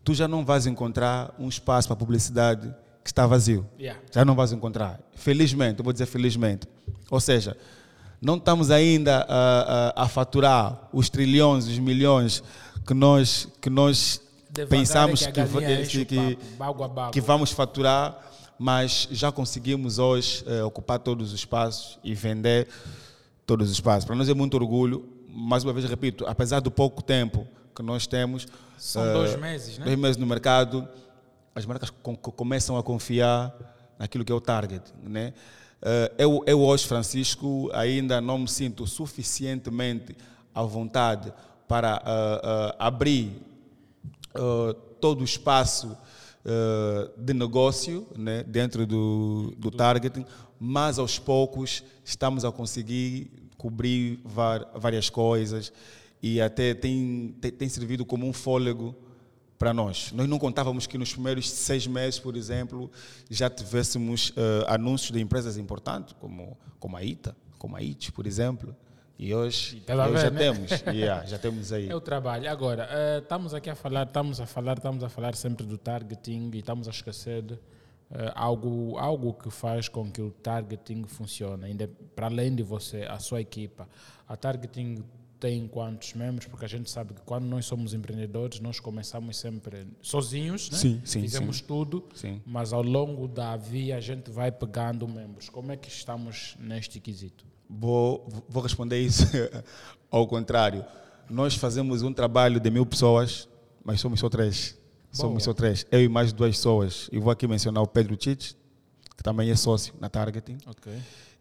[0.06, 2.74] tu já não vais encontrar um espaço para publicidade
[3.04, 3.70] que está vazio.
[3.78, 4.00] Yeah.
[4.10, 5.02] Já não vais encontrar.
[5.16, 6.66] Felizmente, eu vou dizer felizmente.
[7.12, 7.58] Ou seja,
[8.22, 12.42] não estamos ainda a, a, a faturar os trilhões, os milhões
[12.88, 14.23] que nós, que nós
[14.70, 16.38] pensamos que, que, que,
[17.12, 18.18] que, vamos faturar,
[18.58, 22.68] mas já conseguimos hoje eh, ocupar todos os espaços e vender
[23.46, 24.06] todos os espaços.
[24.06, 25.10] Para nós é muito orgulho.
[25.28, 29.80] Mais uma vez, repito, apesar do pouco tempo que nós temos, são uh, dois meses,
[29.80, 29.86] né?
[29.86, 30.88] Dois meses no mercado,
[31.56, 33.52] as marcas com, começam a confiar
[33.98, 35.34] naquilo que é o target, né?
[35.82, 40.16] Uh, eu, eu hoje, Francisco, ainda não me sinto suficientemente
[40.54, 41.34] à vontade
[41.68, 43.42] para uh, abrir
[44.36, 45.98] uh, todo o espaço
[46.46, 50.26] uh, de negócio né, dentro do, do targeting,
[50.60, 55.72] mas aos poucos estamos a conseguir cobrir várias coisas
[56.22, 58.96] e até tem, tem, tem servido como um fôlego
[59.58, 60.12] para nós.
[60.12, 62.92] Nós não contávamos que nos primeiros seis meses, por exemplo,
[63.30, 68.28] já tivéssemos uh, anúncios de empresas importantes, como, como a ITA, como a IT, por
[68.28, 68.76] exemplo.
[69.24, 70.38] E hoje, hoje já né?
[70.38, 71.88] temos, yeah, já temos aí.
[71.90, 72.52] É o trabalho.
[72.52, 76.52] Agora, uh, estamos aqui a falar, estamos a falar, estamos a falar sempre do targeting
[76.54, 77.60] e estamos a esquecer de, uh,
[78.36, 83.18] algo, algo que faz com que o targeting funcione, ainda para além de você, a
[83.18, 83.88] sua equipa.
[84.28, 85.06] A targeting
[85.40, 86.46] tem quantos membros?
[86.48, 90.78] Porque a gente sabe que quando nós somos empreendedores, nós começamos sempre sozinhos, né?
[90.78, 91.64] Sim, sim, Fizemos sim.
[91.66, 92.10] tudo,
[92.46, 95.48] mas ao longo da via a gente vai pegando membros.
[95.48, 97.53] Como é que estamos neste quesito?
[97.70, 99.24] Vou, vou responder isso
[100.12, 100.86] ao contrário.
[101.30, 103.48] Nós fazemos um trabalho de mil pessoas,
[103.84, 104.72] mas somos só três.
[104.74, 105.12] Boa.
[105.12, 105.86] Somos só três.
[105.92, 107.10] Eu e mais duas pessoas.
[107.12, 108.56] E vou aqui mencionar o Pedro Tite,
[109.16, 110.92] que também é sócio na Targeting, Ok.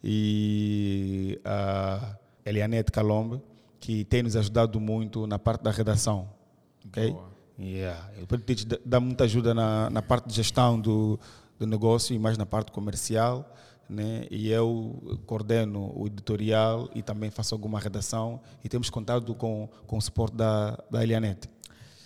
[0.02, 3.40] e a Elianete Calombe,
[3.80, 6.28] que tem nos ajudado muito na parte da redação.
[6.86, 7.10] ok?
[7.10, 7.32] Boa.
[7.58, 8.08] Yeah.
[8.22, 11.18] O Pedro Tite dá- dá muita ajuda na, na parte de gestão do,
[11.58, 13.54] do negócio e mais na parte comercial.
[13.92, 14.26] Né?
[14.30, 18.40] E eu coordeno o editorial e também faço alguma redação.
[18.64, 21.48] E temos contado com, com o suporte da, da Elianete.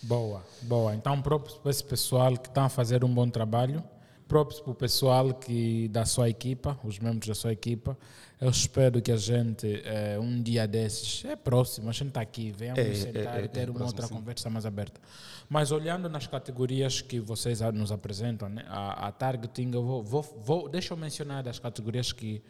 [0.03, 0.95] Boa, boa.
[0.95, 3.83] Então, próprios para esse pessoal que está a fazer um bom trabalho,
[4.27, 7.97] próprios para o pessoal que, da sua equipa, os membros da sua equipa.
[8.39, 12.53] Eu espero que a gente, eh, um dia desses, é próximo, a gente está aqui,
[12.53, 14.15] venhamos É, sentar é, é, e ter é uma próximo, outra sim.
[14.15, 15.01] conversa mais aberta.
[15.49, 20.23] Mas olhando nas categorias que vocês nos apresentam, né, a, a targeting, eu vou, vou,
[20.23, 22.43] vou, deixa eu mencionar as categorias que,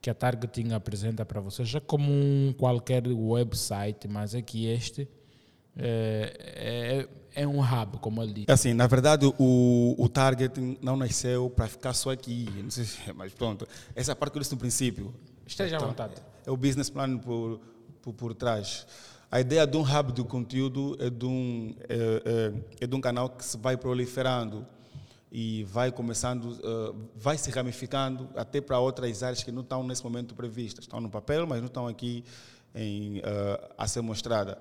[0.00, 1.74] que a targeting apresenta para vocês.
[1.74, 5.06] É como um qualquer website, mas é que este
[5.76, 8.50] é, é, é um hub, como ele disse.
[8.50, 12.48] Assim, na verdade, o, o targeting não nasceu para ficar só aqui.
[12.62, 13.66] Não sei se, mas pronto.
[13.94, 15.14] Essa é a parte que eu disse no princípio.
[15.46, 16.14] Esteja à Então, vontade.
[16.46, 17.60] É o business plan por,
[18.02, 18.86] por, por trás.
[19.30, 23.00] A ideia de um hub de conteúdo é de um, é, é, é de um
[23.00, 24.64] canal que se vai proliferando
[25.30, 30.02] e vai começando, eh, vai se ramificando até para outras áreas que não estão nesse
[30.04, 30.84] momento previstas.
[30.84, 32.24] Estão no papel, mas não estão aqui
[32.74, 34.56] em, eh, a ser mostrada.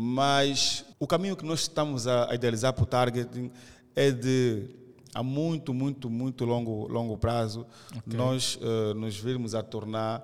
[0.00, 3.50] Mas o caminho que nós estamos a, idealizar para o targeting
[3.96, 4.70] é de,
[5.12, 7.66] a muito, muito, muito longo, longo prazo,
[8.06, 10.22] nós eh, nos virmos a tornar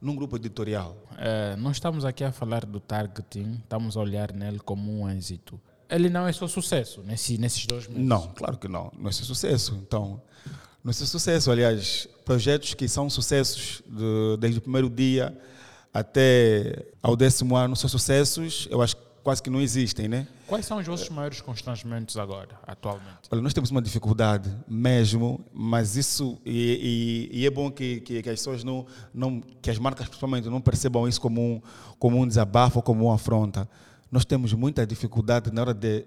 [0.00, 0.96] num grupo editorial.
[1.18, 5.60] É, nós estamos aqui a falar do targeting, estamos a olhar nele como um êxito.
[5.90, 8.02] Ele não é só sucesso nesse, nesses dois meses.
[8.06, 8.90] Não, claro que não.
[8.98, 9.78] Não é ser sucesso.
[9.86, 10.22] Então,
[10.82, 11.50] não é ser sucesso.
[11.50, 15.38] Aliás, projetos que são sucessos de- desde o primeiro dia
[15.92, 20.26] até ao décimo ano são sucessos, eu acho que quase que não existem, né?
[20.46, 23.28] Quais são os vossos maiores constrangimentos agora, atualmente?
[23.30, 28.22] Olha, nós temos uma dificuldade mesmo, mas isso e, e- e é bom que, que,
[28.22, 31.60] que as pessoas não, não, que as marcas principalmente não percebam isso como um,
[31.98, 33.68] como um desabafo ou como uma afronta.
[34.10, 36.04] Nós temos muita dificuldade na hora de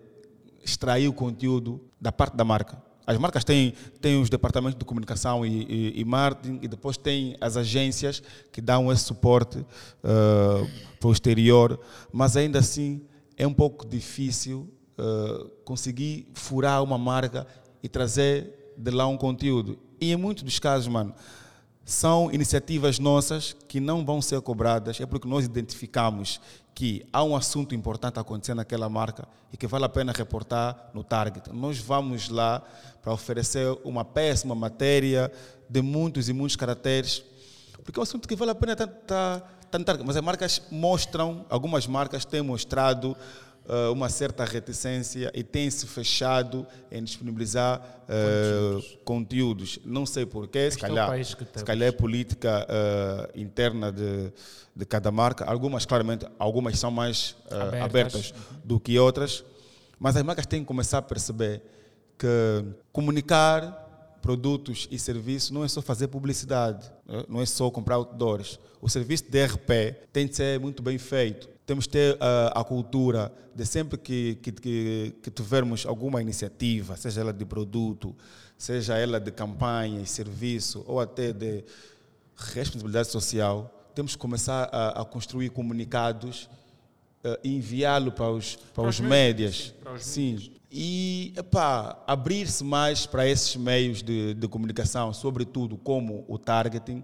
[0.63, 2.81] extrair o conteúdo da parte da marca.
[3.05, 7.35] As marcas têm, têm os departamentos de comunicação e, e, e marketing e depois têm
[7.41, 9.65] as agências que dão esse suporte
[10.03, 10.67] eh,
[10.99, 11.79] para o exterior,
[12.13, 13.01] mas ainda assim
[13.37, 17.45] é um pouco difícil eh, conseguir furar uma marca
[17.81, 19.77] e trazer de lá um conteúdo.
[19.99, 21.13] E em muitos dos casos, mano,
[21.83, 26.39] são iniciativas nossas que não vão ser cobradas, é porque nós identificamos
[26.73, 31.03] que há um assunto importante acontecendo naquela marca e que vale a pena reportar no
[31.03, 31.49] target.
[31.51, 32.63] Nós vamos lá
[33.01, 35.31] para oferecer uma péssima matéria
[35.69, 37.23] de muitos e muitos caracteres,
[37.83, 40.05] porque é um assunto que vale a pena estar no target.
[40.05, 43.15] Mas as marcas mostram, algumas marcas têm mostrado
[43.65, 49.79] eh, uma certa reticência e têm se fechado em disponibilizar eh, conteúdos.
[49.85, 54.33] Não sei porquê, se é calhar, que se calhar é política eh, interna de,
[54.75, 55.45] de cada marca.
[55.45, 57.81] Algumas, claramente, algumas são mais Abertas.
[57.81, 58.33] abertas
[58.65, 59.45] do que outras,
[59.97, 61.61] mas as marcas têm que começar a perceber
[62.17, 66.91] que comunicar produtos e serviços não é só fazer publicidade,
[67.29, 68.59] não é só comprar outdoors.
[68.81, 69.69] O serviço de RP
[70.11, 71.52] tem de ser muito bem feito.
[71.65, 76.97] Temos de ter ah, a cultura de sempre que, que, que, que tivermos alguma iniciativa,
[76.97, 78.15] seja ela de produto,
[78.57, 81.63] seja ela de campanha e serviço, ou até de
[82.35, 86.49] responsabilidade social, temos que começar a, a construir comunicados
[87.43, 89.73] e enviá-lo para os, para os os médias.
[89.99, 90.63] sim, para.
[90.75, 97.03] E epá, abrir-se mais para esses meios de, de comunicação, sobretudo como o targeting,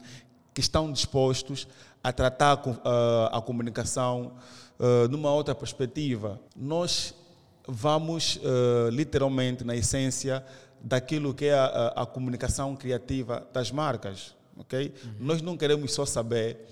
[0.54, 1.68] que estão dispostos
[2.04, 4.34] a tratar ah, a comunicação
[4.80, 6.40] ah, numa outra perspectiva.
[6.56, 7.14] Nós
[7.68, 10.44] vamos ah, literalmente na essência
[10.82, 14.34] daquilo que é a, a- comunicação criativa das marcas.
[14.58, 14.94] ok?
[15.20, 16.66] Nós não queremos só saber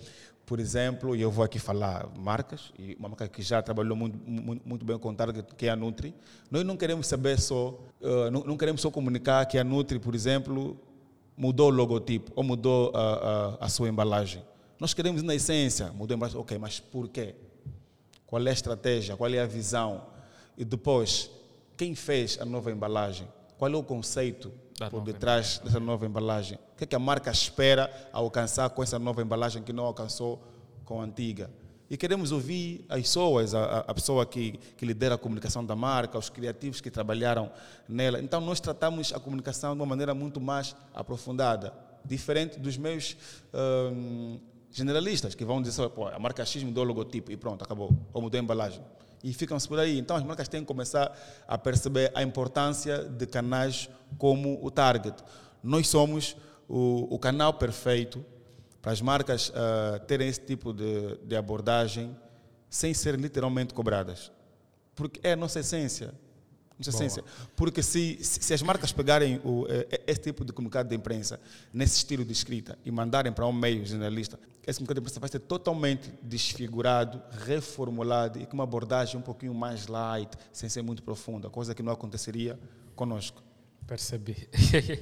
[0.46, 4.18] por exemplo, e eu vou aqui falar marcas, e uma marca que já trabalhou muito,
[4.26, 6.16] muito, muito bem com o Target, que é a Nutri.
[6.50, 10.16] Nós não queremos saber só, eh, não, não queremos só comunicar que a Nutri, por
[10.16, 10.80] exemplo,
[11.38, 14.44] mudou o logotipo ou mudou a, a, a sua embalagem.
[14.80, 16.40] Nós queremos, na essência, mudou a embalagem.
[16.40, 17.36] Ok, mas por quê?
[18.26, 19.16] Qual é a estratégia?
[19.16, 20.04] Qual é a visão?
[20.58, 21.30] E depois,
[21.78, 23.28] quem fez a nova embalagem?
[23.58, 26.58] Qual é o conceito Da por detrás dessa nova embalagem?
[26.74, 30.42] O que é que a marca espera alcançar com essa nova embalagem que não alcançou
[30.84, 31.50] com a antiga?
[31.90, 36.18] E queremos ouvir as pessoas, a, a pessoa que, que lidera a comunicação da marca,
[36.18, 37.50] os criativos que trabalharam
[37.88, 38.20] nela.
[38.20, 41.74] Então, nós tratamos a comunicação de uma maneira muito mais aprofundada,
[42.04, 43.16] diferente dos meus
[43.94, 44.38] hum,
[44.70, 48.22] generalistas, que vão dizer, Pô, a marca X mudou o logotipo e pronto, acabou, ou
[48.22, 48.82] mudou a embalagem.
[49.24, 49.98] E ficam-se por aí.
[49.98, 51.18] Então, as marcas têm que começar
[51.48, 55.24] a perceber a importância de canais como o Target.
[55.64, 56.36] Nós somos
[56.68, 58.24] o, o canal perfeito
[58.82, 62.16] para as marcas uh, terem esse tipo de, de abordagem
[62.70, 64.32] sem ser literalmente cobradas.
[64.96, 66.14] Porque é a nossa essência.
[66.78, 67.24] Nossa essência.
[67.56, 71.40] Porque se, se as marcas pegarem o, eh, esse tipo de comunicado de imprensa,
[71.74, 75.30] nesse estilo de escrita, e mandarem para um meio jornalista, esse comunicado de imprensa vai
[75.30, 81.02] ser totalmente desfigurado, reformulado e com uma abordagem um pouquinho mais light, sem ser muito
[81.02, 82.60] profunda, coisa que não aconteceria
[82.96, 83.42] conosco.
[83.88, 84.50] Percebi.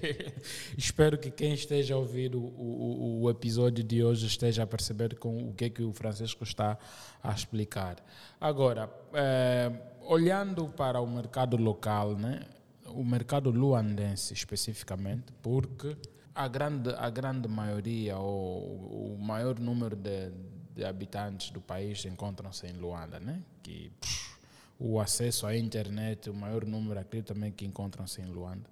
[0.78, 5.18] Espero que quem esteja a ouvir o, o, o, episódio de hoje esteja a perceber
[5.18, 6.78] com o que é que o Francisco está
[7.24, 7.98] a explicar.
[8.40, 9.72] Agora, é,
[10.02, 12.46] olhando para o mercado local, né,
[12.86, 15.98] o mercado luandense especificamente, porque
[16.36, 20.32] a grande, a grande maioria, ou o maior número de,
[20.76, 23.42] de habitantes do país encontram-se em Luanda, né?
[23.64, 24.35] que pff,
[24.80, 28.70] o acesso à internet, o maior número aqui também que encontram-se em Luanda.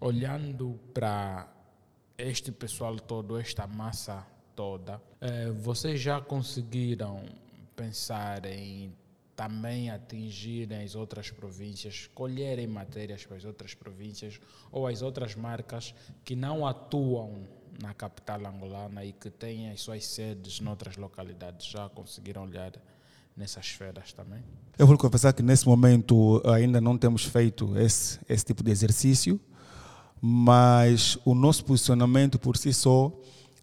[0.00, 1.48] Olhando para
[2.16, 7.24] este pessoal todo, esta massa toda, eh, vocês já conseguiram
[7.74, 8.92] pensar em
[9.34, 14.38] também atingirem as outras províncias, colherem matérias para as outras províncias
[14.70, 17.48] ou as outras marcas que não atuam
[17.80, 22.72] na capital angolana e que têm as suas sedes noutras localidades, já conseguiram olhar
[23.40, 24.44] nessas esferas também?
[24.78, 29.40] Eu vou confessar que nesse momento ainda não temos feito esse, esse tipo de exercício,
[30.20, 33.10] mas o nosso posicionamento por si só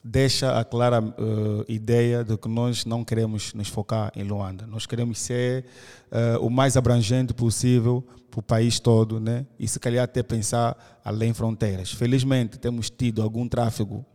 [0.07, 4.65] deixa a clara uh, ideia de que nós não queremos nos focar em Luanda.
[4.65, 5.65] Nós queremos ser
[6.11, 9.45] uh, o mais abrangente possível para o país todo, né?
[9.59, 11.91] E se calhar até pensar além fronteiras.
[11.91, 14.05] Felizmente temos tido algum tráfego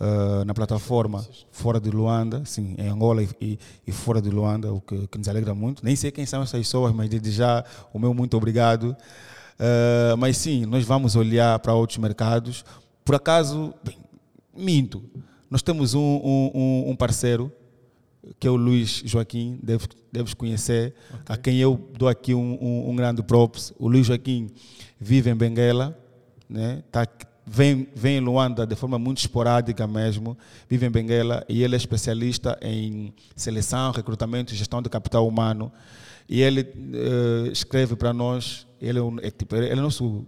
[0.00, 4.80] uh, na plataforma fora de Luanda, sim, em Angola e, e fora de Luanda, o
[4.80, 5.84] que, que, nos alegra muito.
[5.84, 7.62] Nem sei quem são essas pessoas, mas desde já
[7.92, 8.96] o meu muito obrigado.
[10.16, 12.64] Mas sim, nós vamos olhar para outros mercados.
[13.04, 13.96] Por acaso, bem,
[14.58, 15.02] minto,
[15.50, 17.52] nós temos um, um, um parceiro
[18.38, 21.22] que é o Luiz Joaquim, deves, deves conhecer, okay.
[21.28, 23.72] a quem eu dou aqui um, um, grande props.
[23.78, 24.50] O Luiz Joaquim
[24.98, 25.98] vive em Benguela,
[26.48, 26.82] né?
[26.90, 27.06] tá,
[27.46, 30.36] vem, vem em Luanda de forma muito esporádica mesmo,
[30.68, 35.72] vive em Benguela e ele é especialista em seleção, recrutamento e gestão de capital humano.
[36.28, 40.26] E ele uh, escreve para nós, ele é, um, é, tipo, ele é nosso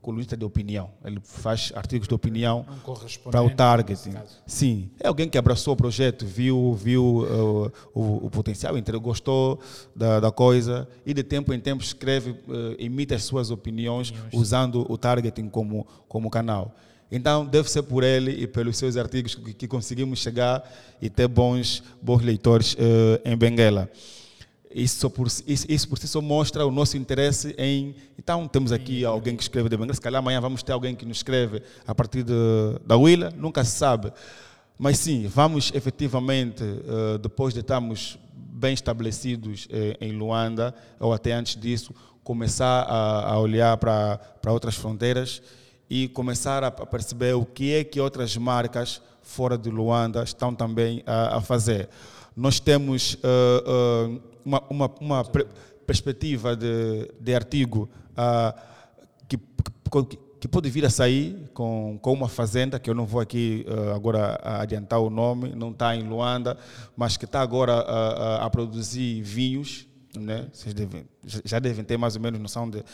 [0.00, 0.90] colunista de opinião.
[1.04, 4.14] Ele faz artigos de opinião um para o targeting.
[4.46, 9.60] Sim, é alguém que abraçou o projeto, viu, viu uh, o, o, potencial, gostou
[9.94, 12.36] da, da, coisa e de tempo em tempo escreve, uh,
[12.78, 16.74] imita as suas opiniões usando o targeting como, como canal.
[17.12, 20.62] Então, deve ser por ele e pelos seus artigos que, que conseguimos chegar
[21.02, 23.90] e ter bons, bons leitores uh, em Benguela.
[24.72, 27.94] Isso por, isso, isso por si só mostra o nosso interesse em.
[28.16, 31.04] Então, temos aqui alguém que escreve de Benguela, se calhar amanhã vamos ter alguém que
[31.04, 32.32] nos escreve a partir de,
[32.86, 34.12] da Willa, nunca se sabe.
[34.78, 41.32] Mas sim, vamos efetivamente, eh, depois de estarmos bem estabelecidos eh, em Luanda, ou até
[41.32, 41.92] antes disso,
[42.22, 45.42] começar a, olhar para, para outras fronteiras
[45.88, 51.02] e começar a perceber o que é que outras marcas fora de Luanda estão também
[51.04, 51.88] a, a fazer.
[52.36, 53.14] Nós temos.
[53.14, 55.24] Uh, uh, uma, uma, uma
[55.86, 58.58] perspectiva de, de artigo uh,
[59.28, 63.20] que, que, que, pode vir a sair com, com uma fazenda, que eu não vou
[63.20, 66.56] aqui uh, agora adiantar o nome, não está em Luanda,
[66.96, 69.86] mas que está agora a, a produzir vinhos.
[70.16, 70.48] Né?
[70.52, 71.04] Vocês devem,
[71.44, 72.84] já devem ter mais ou menos noção de,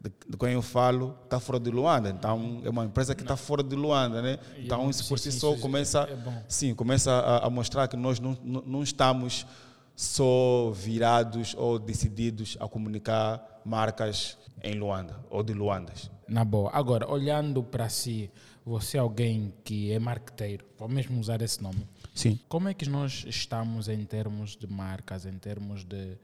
[0.00, 2.10] de, de quem eu falo, está fora de Luanda.
[2.10, 4.20] Então, é uma empresa que está fora de Luanda.
[4.20, 4.38] Né?
[4.58, 8.36] Então, isso por si só começa, é sim, começa a, a mostrar que nós não,
[8.42, 9.46] não estamos
[9.94, 16.10] só virados ou decididos a comunicar marcas em Luanda ou de Luandas.
[16.28, 16.70] Na boa.
[16.72, 18.30] Agora, olhando para si,
[18.64, 21.86] você é alguém que é marqueteiro, vou mesmo usar esse nome.
[22.14, 22.38] Sim.
[22.48, 26.16] Como é que nós estamos em termos de marcas, em termos de,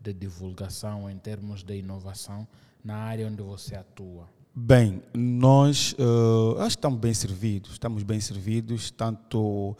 [0.00, 2.46] de divulgação, em termos de inovação
[2.84, 4.28] na área onde você atua?
[4.54, 9.76] Bem, nós uh, acho que estamos bem servidos, estamos bem servidos, tanto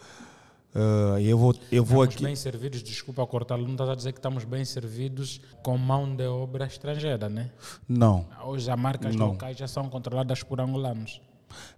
[0.77, 2.23] Uh, eu vou, eu vou estamos aqui.
[2.23, 6.27] bem servidos, desculpa cortá-lo, não estás a dizer que estamos bem servidos com mão de
[6.27, 7.49] obra estrangeira, né?
[7.89, 8.27] Não.
[8.45, 9.29] Hoje as marcas não.
[9.29, 11.19] locais já são controladas por angolanos.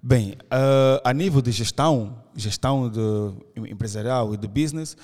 [0.03, 4.97] Bem, uh, a nível de gestão, gestão de empresarial e de business,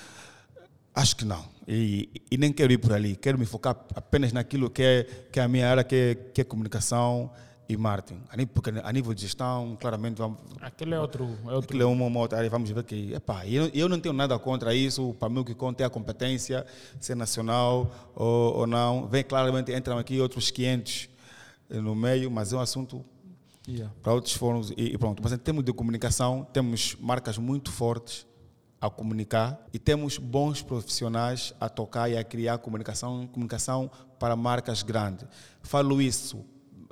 [0.95, 1.43] Acho que não.
[1.67, 3.17] E, e, nem quero ir por ali.
[3.17, 6.39] Quero me focar apenas naquilo que é, que é a minha área, que é, que
[6.39, 7.29] é comunicação
[7.67, 8.21] e marketing.
[8.29, 10.37] A nível, porque a nível de gestão, claramente vamos.
[10.61, 11.23] Aquilo é outro.
[11.23, 11.59] É outro...
[11.59, 12.49] Aquilo é uma, uma outra área.
[12.49, 13.13] Vamos ver que.
[13.13, 15.15] Epá, eu, eu não tenho nada contra isso.
[15.19, 16.65] Para mim, o que conta é a competência,
[16.99, 19.07] se é nacional ou, ou não.
[19.07, 21.09] Vem claramente, entram aqui outros 500
[21.69, 23.03] no meio, mas é um assunto
[23.67, 23.93] yeah.
[24.01, 24.71] para outros fóruns.
[24.71, 25.21] E, e pronto.
[25.23, 28.27] Mas em termos de comunicação, temos marcas muito fortes
[28.79, 33.89] a comunicar e temos bons profissionais a tocar e a criar comunicação, comunicação
[34.19, 35.25] para marcas grandes.
[35.63, 36.45] Falo isso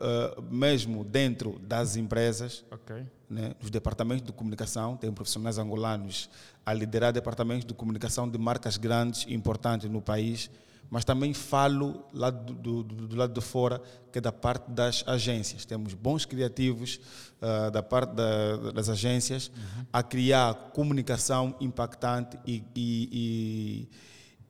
[0.04, 3.06] uh, mesmo dentro das empresas, okay.
[3.30, 6.30] né, nos departamentos de comunicação, tem profissionais angolanos
[6.66, 10.50] a liderar departamentos de comunicação de marcas grandes e importantes no país
[10.94, 13.82] mas também falo lá do, do, do, lado de fora,
[14.12, 15.66] que é da parte das agências.
[15.66, 17.00] Temos bons criativos
[17.42, 19.86] uh, da parte da, das agências uhum.
[19.92, 23.90] a criar comunicação impactante e, e,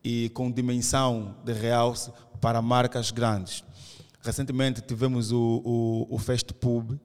[0.04, 3.64] e, e com dimensão de realce para marcas grandes.
[4.24, 6.98] Recentemente tivemos o, o, o Fest Pub,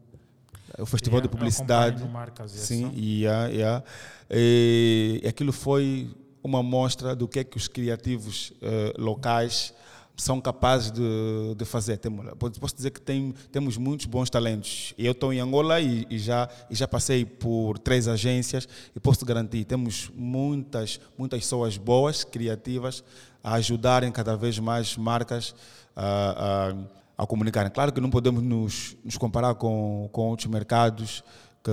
[0.78, 2.08] o Festival yeah, de Publicidade.
[2.08, 3.84] Marcas, sim, yeah, yeah.
[4.30, 9.74] E aquilo foi uma amostra do que é que os criativos uh, locais
[10.16, 11.96] são capazes de, de fazer.
[11.96, 12.26] Temos,
[12.58, 14.92] posso dizer que tem, temos muitos bons talentos.
[14.98, 19.24] Eu estou em Angola e, e, já, e já passei por três agências e posso
[19.24, 23.02] garantir, temos muitas, muitas pessoas boas, criativas,
[23.42, 25.54] a ajudarem cada vez mais marcas
[25.94, 26.74] a, a,
[27.18, 27.70] a comunicarem.
[27.72, 31.24] Claro que não podemos nos, nos comparar com, com outros mercados
[31.64, 31.72] que,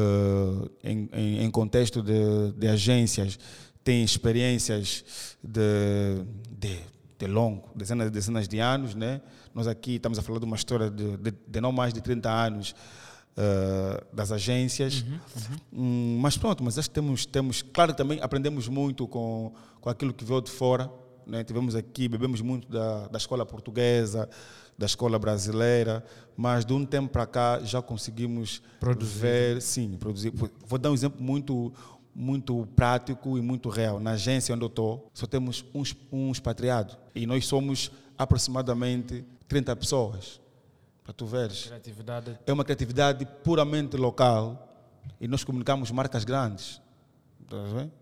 [0.83, 3.37] em, em, em contexto de, de agências,
[3.83, 5.05] tem experiências
[5.43, 6.79] de, de,
[7.19, 8.95] de longo, dezenas e dezenas de anos.
[8.95, 9.21] Né?
[9.53, 12.27] Nós aqui estamos a falar de uma história de, de, de não mais de 30
[12.27, 12.75] anos
[13.37, 15.03] uh, das agências.
[15.03, 15.83] Uhum, uhum.
[15.83, 20.11] Um, mas pronto, mas acho que temos, temos, claro também aprendemos muito com, com aquilo
[20.11, 20.89] que veio de fora.
[21.27, 21.43] Né?
[21.43, 24.27] Tivemos aqui, bebemos muito da, da escola portuguesa,
[24.77, 26.03] da escola brasileira,
[26.35, 29.19] mas de um tempo para cá já conseguimos produzir.
[29.19, 30.33] ver, sim, produzir.
[30.67, 31.73] Vou dar um exemplo muito
[32.17, 33.99] muito prático e muito real.
[33.99, 36.95] Na agência onde eu estou, só temos um, um expatriado.
[37.13, 40.39] E nós somos aproximadamente 30 pessoas.
[41.03, 41.65] Para tu veres.
[41.65, 42.39] Criatividade.
[42.47, 44.65] É uma criatividade puramente local.
[45.19, 46.81] E nós comunicamos marcas grandes.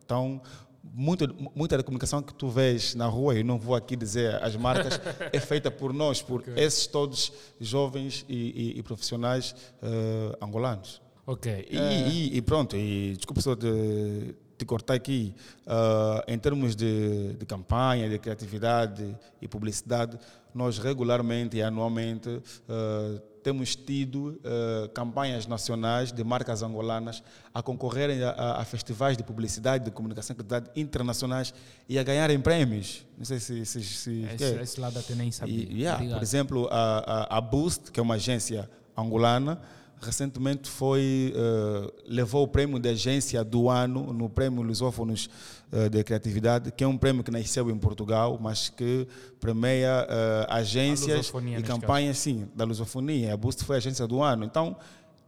[0.05, 0.41] Então,
[0.83, 4.55] muita, muita da comunicação que tu vês na rua, e não vou aqui dizer as
[4.55, 4.99] marcas,
[5.31, 6.53] é feita por nós, por okay.
[6.57, 11.01] esses todos jovens e, e, e profissionais uh, angolanos.
[11.25, 11.67] Ok.
[11.69, 12.35] E, uh...
[12.35, 15.33] e, pronto, e desculpa só de, de cortar aqui,
[15.65, 20.19] uh, em termos de, de campanha, de criatividade e publicidade,
[20.53, 27.21] nós regularmente e anualmente uh, temos tido uh, campanhas nacionais de marcas angolanas
[27.53, 30.35] a concorrerem a, a, festivais de publicidade, de comunicação
[30.75, 31.53] internacionais
[31.87, 33.05] e a ganharem prêmios.
[33.17, 33.65] Não sei se...
[33.65, 35.67] se, se esse, esse lado até nem sabia.
[35.69, 39.59] E, yeah, por exemplo, a, a, a Boost, que é uma agência angolana,
[40.03, 45.29] recentemente foi uh, levou o prêmio de agência do ano no prêmio Lusófonos
[45.71, 49.07] uh, de Criatividade, que é um prêmio que nasceu em Portugal, mas que
[49.39, 53.33] premia uh, agências e campanhas sim da lusofonia.
[53.33, 54.43] A Boost foi a agência do ano.
[54.43, 54.75] Então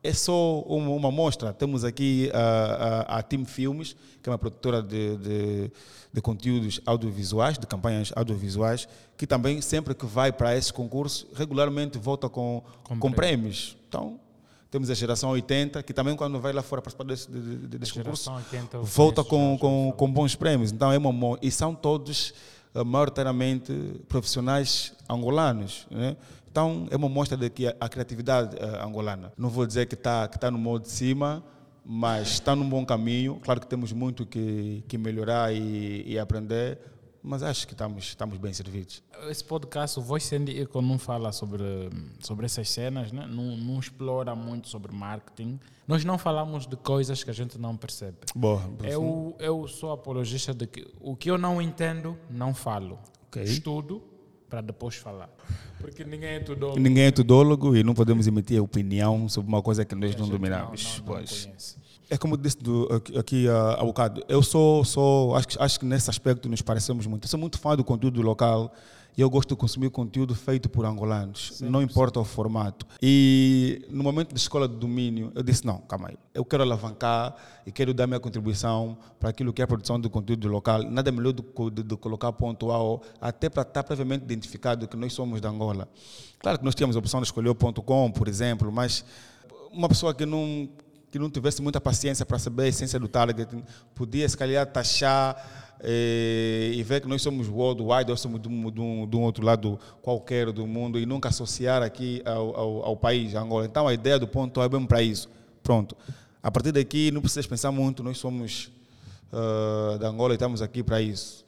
[0.06, 1.52] é só uma, uma mostra.
[1.52, 5.72] Temos aqui a, a, a Team Filmes, que é uma produtora de, de,
[6.14, 11.98] de, conteúdos audiovisuais, de campanhas audiovisuais, que também, sempre que vai para esses concursos, regularmente
[11.98, 13.76] volta com, com, com prêmios.
[13.88, 14.20] Então,
[14.70, 18.32] temos a geração 80, que também quando vai lá fora participar desse, de, de, concurso,
[18.84, 20.72] volta com, com, com, bons prêmios.
[20.72, 22.34] Então é uma e são todos
[22.74, 23.74] uh, maioritariamente
[24.08, 25.88] profissionais angolanos.
[25.90, 26.18] Né?
[26.50, 29.96] Então é uma mostra de que a, a criatividade uh, angolana, não vou dizer que
[29.96, 31.44] está que tá no modo de cima,
[31.86, 33.40] mas está num bom caminho.
[33.44, 36.80] Claro que temos muito que, que melhorar e, e aprender,
[37.26, 39.04] mas acho que estamos, estamos bem servidos.
[39.30, 41.64] Esse podcast, o Voice and Eco, não fala sobre,
[42.20, 43.26] sobre essas cenas, né?
[43.28, 45.60] não, não explora muito sobre marketing.
[45.88, 48.18] Nós não falamos de coisas que a gente não percebe.
[48.36, 53.00] Boa, eu, eu sou apologista de que o que eu não entendo, não falo.
[53.28, 53.44] Okay.
[53.44, 54.04] Estudo
[54.48, 55.30] para depois falar.
[55.80, 56.80] Porque ninguém é tudólogo.
[56.80, 60.84] Ninguém é tudólogo e não podemos emitir opinião sobre uma coisa que nós não dominamos.
[60.84, 61.78] Não, não, não conhece.
[62.10, 62.88] É como disse do,
[63.18, 64.24] aqui, há um bocado.
[64.28, 67.26] Eu sou, sou acho, acho que nesse aspecto nos parecemos muito.
[67.26, 68.72] Eu sou muito fã do conteúdo local
[69.18, 72.86] e eu gosto de consumir conteúdo feito por angolanos, Sim, não importa o formato.
[73.02, 77.34] E no momento da escola de domínio, eu disse: não, calma aí, eu quero alavancar
[77.66, 80.84] e quero dar minha contribuição para aquilo que é a produção de conteúdo local.
[80.84, 85.40] Nada melhor do que colocar ponto A, até para estar previamente identificado que nós somos
[85.40, 85.88] de Angola.
[86.40, 89.06] Claro que nós tínhamos a opção de escolher o ponto .com, por exemplo, mas
[89.72, 90.70] uma pessoa que não
[91.16, 93.64] que não tivesse muita paciência para saber a essência do targeting,
[93.94, 98.70] podia se calhar taxar eh, e ver que nós somos worldwide, nós somos de um,
[98.70, 102.86] de, um, de um outro lado qualquer do mundo e nunca associar aqui ao, ao,
[102.88, 103.66] ao país, Angola.
[103.66, 105.30] Então a ideia do ponto é bem para isso.
[105.64, 105.96] Pronto.
[106.44, 108.70] A partir daqui não precisas pensar muito, nós somos
[109.32, 111.46] uh, da Angola e estamos aqui para isso.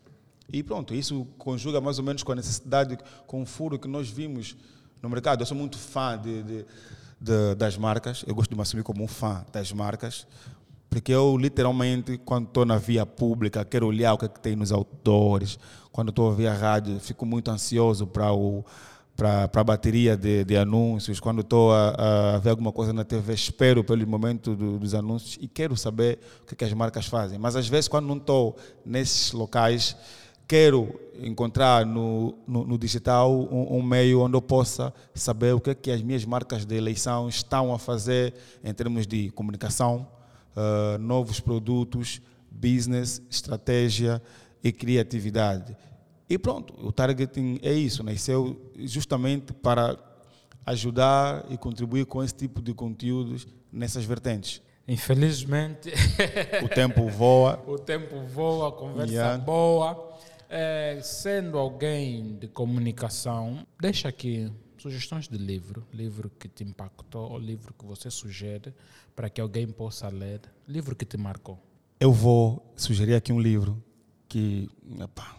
[0.49, 4.09] E pronto, isso conjuga mais ou menos com a necessidade, com o furo que nós
[4.09, 4.55] vimos
[5.01, 5.41] no mercado.
[5.41, 6.65] Eu sou muito fã de, de,
[7.20, 10.28] de, das marcas, eu gosto de me assumir como um fã das marcas,
[10.89, 14.55] porque eu literalmente, quando estou na via pública, quero olhar o que, é que tem
[14.55, 15.59] nos autores,
[15.91, 18.63] quando estou a ouvir a rádio, fico muito ansioso para o
[19.18, 23.34] para a bateria de, de, anúncios, quando estou a, a, ver alguma coisa na TV,
[23.34, 27.07] espero pelo momento do, dos anúncios e quero saber o que, é que, as marcas
[27.07, 27.39] fazem.
[27.39, 28.55] Mas às vezes, quando não estou
[28.86, 29.97] nesses locais,
[30.47, 35.71] quero encontrar no, no, no digital um, um, meio onde eu possa saber o que,
[35.71, 38.33] é que as minhas marcas de eleição estão a fazer
[38.63, 40.07] em termos de comunicação,
[40.55, 44.21] uh, novos produtos, business, estratégia
[44.63, 45.75] e criatividade.
[46.29, 49.97] E pronto, o targeting é isso, nasceu justamente para
[50.65, 54.61] ajudar e contribuir com esse tipo de conteúdos nessas vertentes.
[54.87, 55.91] Infelizmente,
[56.63, 57.61] o tempo voa.
[57.67, 59.37] o tempo voa, a conversa yeah.
[59.37, 60.07] boa.
[60.49, 67.39] É, sendo alguém de comunicação, deixa aqui sugestões de livro, livro que te impactou, ou
[67.39, 68.73] livro que você sugere
[69.15, 71.59] para que alguém possa ler, livro que te marcou.
[71.99, 73.83] Eu vou sugerir aqui um livro
[74.29, 74.69] que,
[75.01, 75.35] opa,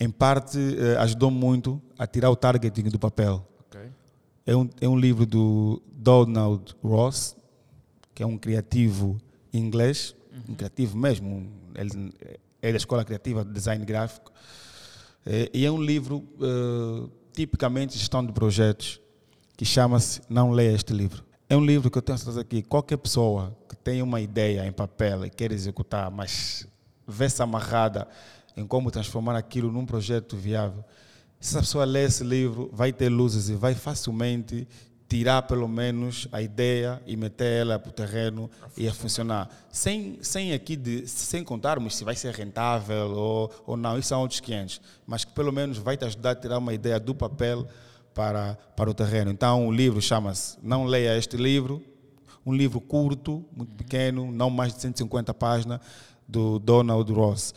[0.00, 3.46] em parte, eh, ajudou muito a tirar o targeting do papel.
[3.68, 3.90] Okay.
[4.46, 7.36] É, um, é um livro do Donald Ross,
[8.14, 9.20] que é um criativo
[9.52, 10.52] inglês, uhum.
[10.52, 12.12] um criativo mesmo, ele
[12.64, 14.32] é da Escola Criativa de Design Gráfico,
[15.26, 19.00] é, e é um livro uh, tipicamente gestão de projetos,
[19.54, 21.22] que chama-se Não Leia Este Livro.
[21.46, 24.72] É um livro que eu tenho certeza que qualquer pessoa que tem uma ideia em
[24.72, 26.66] papel e quer executar, mas
[27.06, 28.08] vê-se amarrada
[28.56, 30.82] em como transformar aquilo num projeto viável.
[31.38, 34.66] Se a pessoa ler esse livro, vai ter luzes e vai facilmente
[35.08, 39.48] tirar pelo menos a ideia e meter ela para o terreno e a funcionar.
[39.70, 44.20] Sem, sem aqui, de, sem contarmos se vai ser rentável ou, ou não, isso são
[44.20, 47.66] outros 500, mas que pelo menos vai te ajudar a tirar uma ideia do papel
[48.14, 49.30] para, para o terreno.
[49.30, 51.82] Então o livro chama-se Não Leia Este Livro,
[52.46, 55.80] um livro curto, muito pequeno, não mais de 150 páginas,
[56.26, 57.54] do Donald Ross.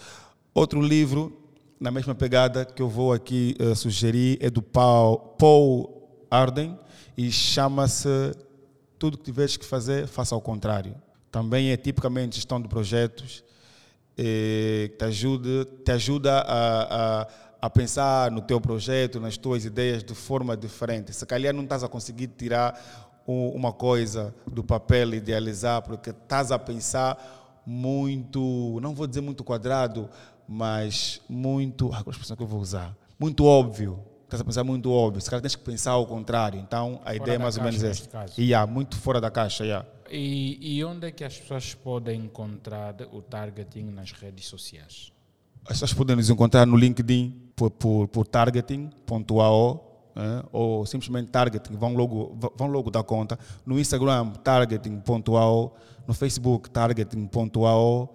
[0.54, 1.38] Outro livro,
[1.80, 5.97] na mesma pegada, que eu vou aqui uh, sugerir, é do Paul, Paul
[6.30, 6.78] Arden
[7.18, 8.36] e chama-se
[9.00, 10.96] Tudo que tiveres que fazer, faça ao contrário.
[11.32, 13.44] Também é tipicamente gestão de projetos,
[14.18, 17.28] eh, que te ajuda, te ajuda a, a,
[17.62, 21.14] a, pensar no teu projeto, nas tuas ideias de forma diferente.
[21.14, 22.80] Se calhar não estás a conseguir tirar
[23.28, 29.44] uma coisa do papel e idealizar, porque estás a pensar muito, não vou dizer muito
[29.44, 30.10] quadrado,
[30.48, 31.88] mas muito.
[31.88, 32.96] Ah, qual a expressão que eu vou usar?
[33.20, 34.00] Muito óbvio.
[34.28, 35.22] Estás a pensar muito óbvio.
[35.22, 36.60] Se calhar tens que pensar ao contrário.
[36.60, 38.10] Então a fora ideia é mais ou menos essa.
[38.38, 39.64] E yeah, muito fora da caixa.
[39.64, 39.88] Yeah.
[40.12, 45.14] E, e onde é que as pessoas podem encontrar o targeting nas redes sociais?
[45.64, 51.76] As pessoas podem nos encontrar no LinkedIn por, por, por targeting.ao é, ou simplesmente targeting,
[51.76, 53.38] vão logo, vão logo dar conta.
[53.66, 58.14] No Instagram, targeting.ao, no Facebook, targeting.ao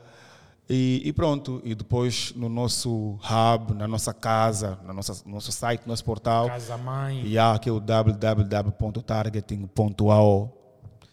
[0.73, 5.53] e, e, pronto, e depois no nosso hub, na nossa casa, no nosso, no nosso
[5.53, 6.47] site, no nosso portal.
[6.47, 7.27] Casa Mãe.
[7.27, 10.59] E há aqui o www.targeting.ao.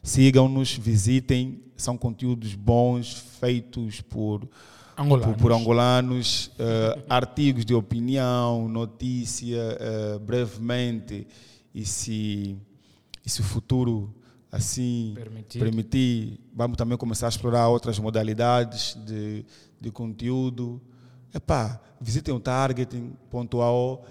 [0.02, 4.48] Sigam-nos, visitem, são conteúdos bons, feitos por
[4.98, 11.28] angolanos, por, por angolanos uh, artigos de opinião, notícia, uh, brevemente.
[11.76, 12.56] E se,
[13.26, 14.16] e se o futuro
[14.52, 15.60] assim permitir.
[15.60, 16.40] permitir.
[16.54, 19.46] Vamos também começar a explorar outras modalidades de,
[19.80, 20.82] de conteúdo.
[21.34, 24.04] Epá, visitem o targeting.ao,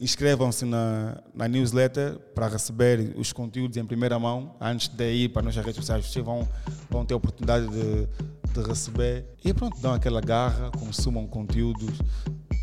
[0.00, 5.42] inscrevam-se na, na newsletter para receber os conteúdos em primeira mão, antes de ir para
[5.42, 6.06] nossas redes sociais.
[6.06, 6.46] Vocês vão,
[6.90, 8.06] vão ter a oportunidade de,
[8.52, 9.24] de receber.
[9.42, 11.98] E pronto, dão aquela garra, consumam conteúdos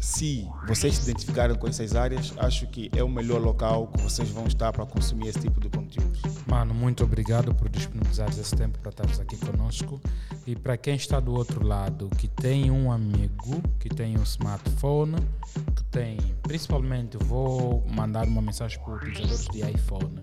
[0.06, 4.30] se vocês se identificarem com essas áreas, acho que é o melhor local que vocês
[4.30, 6.22] vão estar para consumir esse tipo de conteúdos.
[6.46, 10.00] Mano, muito obrigado por disponibilizar esse tempo para estares aqui conosco.
[10.46, 15.16] E para quem está do outro lado, que tem um amigo que tem um smartphone,
[15.76, 20.20] que tem, principalmente, vou mandar uma mensagem para utilizadores de iPhone.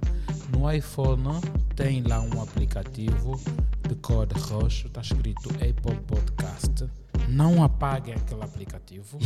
[0.56, 1.40] No iPhone
[1.74, 3.40] tem lá um aplicativo
[3.88, 7.01] de cor roxo, está escrito Apple Podcast
[7.32, 9.18] não apaguem aquele aplicativo.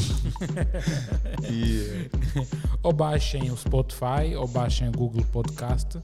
[1.42, 2.08] yeah.
[2.82, 5.98] ou baixem o Spotify, ou baixem o Google Podcast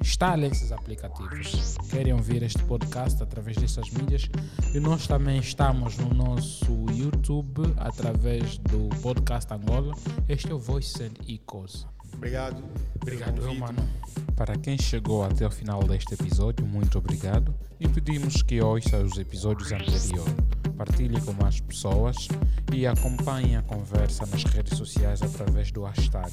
[0.00, 1.76] instalem esses aplicativos.
[1.90, 4.28] Querem ouvir este podcast através dessas mídias?
[4.74, 9.94] E nós também estamos no nosso YouTube através do podcast Angola.
[10.28, 11.86] Este é o Voice and Echoes.
[12.14, 12.64] Obrigado.
[13.00, 13.86] Obrigado, eu, mano.
[14.34, 17.54] Para quem chegou até o final deste episódio, muito obrigado.
[17.78, 20.65] E pedimos que ouça os episódios anteriores.
[20.76, 22.28] Partilhe com mais pessoas
[22.72, 26.30] e acompanhe a conversa nas redes sociais através do hashtag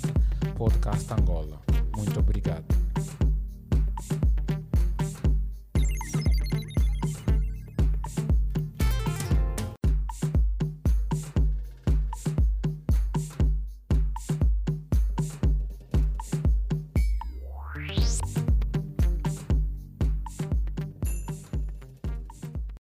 [0.58, 1.62] Podcast Angola.
[1.96, 2.66] Muito obrigado.